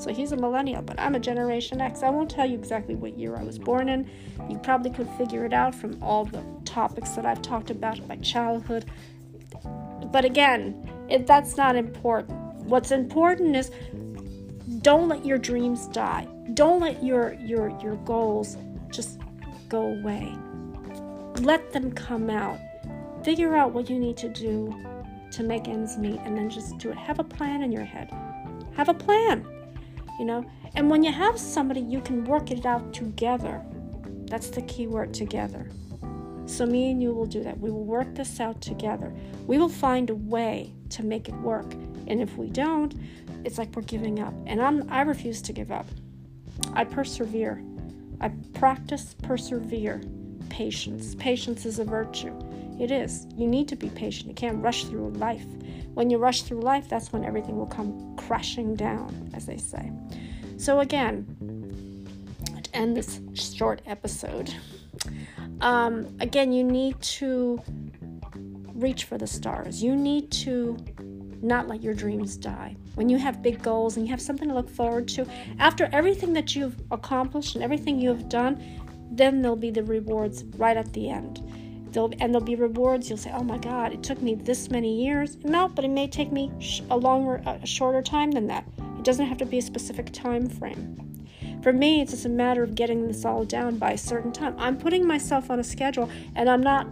So 0.00 0.14
he's 0.14 0.32
a 0.32 0.36
millennial, 0.36 0.80
but 0.80 0.98
I'm 0.98 1.14
a 1.14 1.20
Generation 1.20 1.78
X. 1.82 2.02
I 2.02 2.08
won't 2.08 2.30
tell 2.30 2.48
you 2.48 2.56
exactly 2.56 2.94
what 2.94 3.18
year 3.18 3.36
I 3.36 3.42
was 3.42 3.58
born 3.58 3.90
in. 3.90 4.10
You 4.48 4.56
probably 4.56 4.92
could 4.92 5.10
figure 5.18 5.44
it 5.44 5.52
out 5.52 5.74
from 5.74 6.02
all 6.02 6.24
the 6.24 6.42
topics 6.64 7.10
that 7.10 7.26
I've 7.26 7.42
talked 7.42 7.68
about 7.68 7.98
in 7.98 8.08
my 8.08 8.16
childhood. 8.16 8.86
But 10.10 10.24
again, 10.24 10.90
it, 11.10 11.26
that's 11.26 11.58
not 11.58 11.76
important. 11.76 12.40
What's 12.64 12.92
important 12.92 13.56
is 13.56 13.70
don't 14.80 15.08
let 15.08 15.24
your 15.24 15.38
dreams 15.38 15.86
die. 15.88 16.26
Don't 16.54 16.80
let 16.80 17.02
your 17.02 17.34
your 17.34 17.76
your 17.82 17.96
goals 17.96 18.56
just 18.90 19.20
go 19.68 19.86
away. 19.98 20.34
Let 21.40 21.72
them 21.72 21.92
come 21.92 22.30
out. 22.30 22.58
Figure 23.24 23.54
out 23.54 23.72
what 23.72 23.90
you 23.90 23.98
need 23.98 24.16
to 24.18 24.28
do 24.28 24.74
to 25.32 25.42
make 25.42 25.68
ends 25.68 25.98
meet 25.98 26.20
and 26.24 26.36
then 26.36 26.48
just 26.48 26.78
do 26.78 26.90
it. 26.90 26.96
Have 26.96 27.18
a 27.18 27.24
plan 27.24 27.62
in 27.62 27.72
your 27.72 27.84
head. 27.84 28.10
Have 28.76 28.88
a 28.88 28.94
plan, 28.94 29.46
you 30.18 30.24
know? 30.24 30.44
And 30.76 30.90
when 30.90 31.02
you 31.02 31.12
have 31.12 31.38
somebody, 31.38 31.80
you 31.80 32.00
can 32.00 32.24
work 32.24 32.50
it 32.50 32.64
out 32.66 32.92
together. 32.92 33.62
That's 34.26 34.48
the 34.48 34.62
key 34.62 34.86
word 34.86 35.12
together. 35.14 35.68
So, 36.46 36.66
me 36.66 36.90
and 36.90 37.02
you 37.02 37.12
will 37.14 37.26
do 37.26 37.42
that. 37.42 37.58
We 37.58 37.70
will 37.70 37.84
work 37.84 38.14
this 38.14 38.38
out 38.38 38.60
together. 38.60 39.12
We 39.46 39.58
will 39.58 39.68
find 39.68 40.10
a 40.10 40.14
way 40.14 40.74
to 40.90 41.02
make 41.02 41.28
it 41.28 41.34
work. 41.36 41.72
And 42.06 42.20
if 42.20 42.36
we 42.36 42.50
don't, 42.50 42.94
it's 43.44 43.58
like 43.58 43.74
we're 43.76 43.82
giving 43.82 44.20
up. 44.20 44.34
And 44.46 44.60
I'm, 44.60 44.90
I 44.90 45.02
refuse 45.02 45.42
to 45.42 45.52
give 45.52 45.70
up. 45.70 45.86
I 46.72 46.84
persevere. 46.84 47.62
I 48.20 48.30
practice, 48.54 49.14
persevere, 49.22 50.02
patience. 50.48 51.14
Patience 51.16 51.66
is 51.66 51.78
a 51.78 51.84
virtue. 51.84 52.34
It 52.80 52.90
is. 52.90 53.26
You 53.36 53.46
need 53.46 53.68
to 53.68 53.76
be 53.76 53.88
patient. 53.90 54.28
You 54.28 54.34
can't 54.34 54.62
rush 54.62 54.84
through 54.84 55.10
life. 55.10 55.46
When 55.94 56.10
you 56.10 56.18
rush 56.18 56.42
through 56.42 56.60
life, 56.60 56.88
that's 56.88 57.12
when 57.12 57.24
everything 57.24 57.56
will 57.56 57.66
come 57.66 58.16
crashing 58.16 58.74
down, 58.74 59.30
as 59.34 59.46
they 59.46 59.58
say. 59.58 59.92
So, 60.56 60.80
again, 60.80 61.26
to 62.62 62.76
end 62.76 62.96
this 62.96 63.20
short 63.34 63.82
episode, 63.86 64.52
um, 65.60 66.16
again, 66.20 66.52
you 66.52 66.64
need 66.64 67.00
to 67.02 67.62
reach 68.74 69.04
for 69.04 69.18
the 69.18 69.26
stars. 69.26 69.82
You 69.82 69.94
need 69.94 70.30
to 70.32 70.76
not 71.42 71.68
let 71.68 71.82
your 71.82 71.94
dreams 71.94 72.36
die. 72.36 72.76
When 72.94 73.08
you 73.08 73.18
have 73.18 73.42
big 73.42 73.62
goals 73.62 73.96
and 73.96 74.06
you 74.06 74.10
have 74.10 74.20
something 74.20 74.48
to 74.48 74.54
look 74.54 74.68
forward 74.68 75.08
to, 75.08 75.26
after 75.58 75.88
everything 75.92 76.32
that 76.34 76.54
you've 76.54 76.80
accomplished 76.90 77.54
and 77.54 77.64
everything 77.64 77.98
you 77.98 78.08
have 78.10 78.28
done, 78.28 78.62
then 79.10 79.42
there'll 79.42 79.56
be 79.56 79.70
the 79.70 79.82
rewards 79.82 80.44
right 80.56 80.76
at 80.76 80.92
the 80.92 81.10
end. 81.10 81.42
There'll, 81.92 82.12
and 82.18 82.34
there'll 82.34 82.44
be 82.44 82.56
rewards. 82.56 83.08
You'll 83.08 83.18
say, 83.18 83.30
"Oh 83.32 83.44
my 83.44 83.58
God, 83.58 83.92
it 83.92 84.02
took 84.02 84.20
me 84.20 84.34
this 84.34 84.68
many 84.68 85.04
years." 85.04 85.36
No, 85.44 85.68
but 85.68 85.84
it 85.84 85.90
may 85.90 86.08
take 86.08 86.32
me 86.32 86.50
a 86.90 86.96
longer, 86.96 87.40
a 87.46 87.64
shorter 87.66 88.02
time 88.02 88.32
than 88.32 88.48
that. 88.48 88.64
It 88.98 89.04
doesn't 89.04 89.26
have 89.26 89.38
to 89.38 89.46
be 89.46 89.58
a 89.58 89.62
specific 89.62 90.12
time 90.12 90.48
frame. 90.48 90.96
For 91.62 91.72
me, 91.72 92.00
it's 92.02 92.10
just 92.10 92.26
a 92.26 92.28
matter 92.28 92.62
of 92.64 92.74
getting 92.74 93.06
this 93.06 93.24
all 93.24 93.44
down 93.44 93.76
by 93.76 93.92
a 93.92 93.98
certain 93.98 94.32
time. 94.32 94.56
I'm 94.58 94.76
putting 94.76 95.06
myself 95.06 95.50
on 95.50 95.60
a 95.60 95.64
schedule, 95.64 96.10
and 96.34 96.50
I'm 96.50 96.62
not 96.62 96.88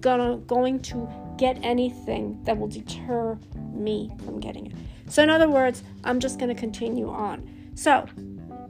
gonna 0.00 0.38
going 0.46 0.80
to 0.80 1.06
get 1.42 1.58
anything 1.64 2.40
that 2.44 2.56
will 2.56 2.68
deter 2.68 3.36
me 3.74 4.12
from 4.24 4.38
getting 4.38 4.66
it. 4.66 4.72
So, 5.08 5.24
in 5.24 5.28
other 5.28 5.50
words, 5.50 5.82
I'm 6.04 6.20
just 6.20 6.38
going 6.38 6.54
to 6.54 6.60
continue 6.60 7.10
on. 7.10 7.72
So, 7.74 8.06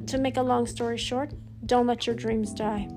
to 0.06 0.16
make 0.16 0.38
a 0.38 0.42
long 0.42 0.66
story 0.66 0.96
short, 0.96 1.32
don't 1.66 1.86
let 1.86 2.06
your 2.06 2.16
dreams 2.16 2.54
die. 2.54 2.88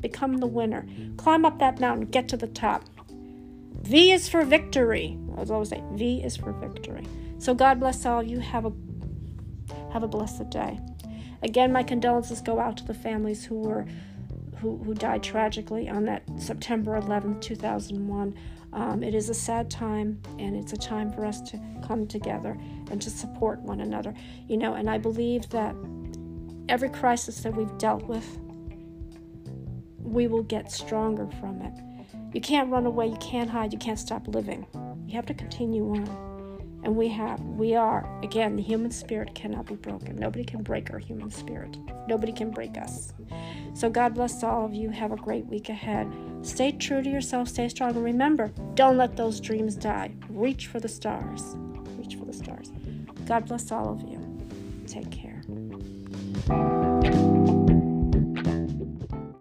Become 0.00 0.38
the 0.38 0.48
winner. 0.48 0.84
Climb 1.18 1.44
up 1.44 1.60
that 1.60 1.78
mountain, 1.78 2.06
get 2.06 2.26
to 2.30 2.36
the 2.36 2.48
top. 2.48 2.82
V 3.82 4.10
is 4.10 4.28
for 4.28 4.44
victory. 4.44 5.16
I 5.36 5.40
was 5.40 5.52
always 5.52 5.68
say 5.68 5.80
V 5.92 6.20
is 6.24 6.36
for 6.36 6.50
victory. 6.50 7.06
So 7.38 7.54
God 7.54 7.78
bless 7.78 8.04
all 8.04 8.22
of 8.22 8.26
you. 8.26 8.40
Have 8.40 8.66
a 8.66 8.72
have 9.92 10.02
a 10.02 10.08
blessed 10.08 10.50
day. 10.50 10.80
Again, 11.44 11.72
my 11.72 11.84
condolences 11.84 12.40
go 12.40 12.58
out 12.58 12.76
to 12.78 12.84
the 12.84 12.94
families 12.94 13.44
who 13.44 13.60
were 13.60 13.86
who, 14.62 14.78
who 14.78 14.94
died 14.94 15.22
tragically 15.22 15.88
on 15.88 16.04
that 16.04 16.22
September 16.38 16.98
11th, 17.00 17.40
2001. 17.40 18.34
Um, 18.72 19.02
it 19.02 19.14
is 19.14 19.28
a 19.28 19.34
sad 19.34 19.70
time, 19.70 20.22
and 20.38 20.56
it's 20.56 20.72
a 20.72 20.76
time 20.76 21.12
for 21.12 21.26
us 21.26 21.42
to 21.42 21.60
come 21.86 22.06
together 22.06 22.56
and 22.90 23.02
to 23.02 23.10
support 23.10 23.60
one 23.60 23.80
another. 23.80 24.14
You 24.48 24.56
know, 24.56 24.74
and 24.74 24.88
I 24.88 24.96
believe 24.96 25.50
that 25.50 25.74
every 26.68 26.88
crisis 26.88 27.40
that 27.40 27.54
we've 27.54 27.76
dealt 27.76 28.04
with, 28.04 28.38
we 29.98 30.26
will 30.28 30.44
get 30.44 30.70
stronger 30.70 31.28
from 31.40 31.60
it. 31.60 31.74
You 32.32 32.40
can't 32.40 32.70
run 32.70 32.86
away, 32.86 33.08
you 33.08 33.18
can't 33.18 33.50
hide, 33.50 33.72
you 33.72 33.78
can't 33.78 33.98
stop 33.98 34.26
living. 34.28 34.66
You 35.06 35.16
have 35.16 35.26
to 35.26 35.34
continue 35.34 35.90
on. 35.90 36.31
And 36.84 36.96
we 36.96 37.08
have, 37.08 37.40
we 37.40 37.74
are, 37.76 38.08
again, 38.22 38.56
the 38.56 38.62
human 38.62 38.90
spirit 38.90 39.34
cannot 39.34 39.66
be 39.66 39.76
broken. 39.76 40.16
Nobody 40.16 40.44
can 40.44 40.62
break 40.62 40.90
our 40.92 40.98
human 40.98 41.30
spirit. 41.30 41.76
Nobody 42.08 42.32
can 42.32 42.50
break 42.50 42.76
us. 42.76 43.12
So 43.74 43.88
God 43.88 44.14
bless 44.14 44.42
all 44.42 44.64
of 44.64 44.74
you. 44.74 44.90
Have 44.90 45.12
a 45.12 45.16
great 45.16 45.46
week 45.46 45.68
ahead. 45.68 46.12
Stay 46.42 46.72
true 46.72 47.02
to 47.02 47.08
yourself, 47.08 47.48
stay 47.48 47.68
strong, 47.68 47.90
and 47.90 48.04
remember, 48.04 48.48
don't 48.74 48.96
let 48.96 49.16
those 49.16 49.40
dreams 49.40 49.76
die. 49.76 50.12
Reach 50.28 50.66
for 50.66 50.80
the 50.80 50.88
stars. 50.88 51.56
Reach 51.96 52.16
for 52.16 52.24
the 52.24 52.32
stars. 52.32 52.72
God 53.26 53.46
bless 53.46 53.70
all 53.70 53.88
of 53.88 54.02
you. 54.02 54.18
Take 54.86 55.10
care. 55.10 55.40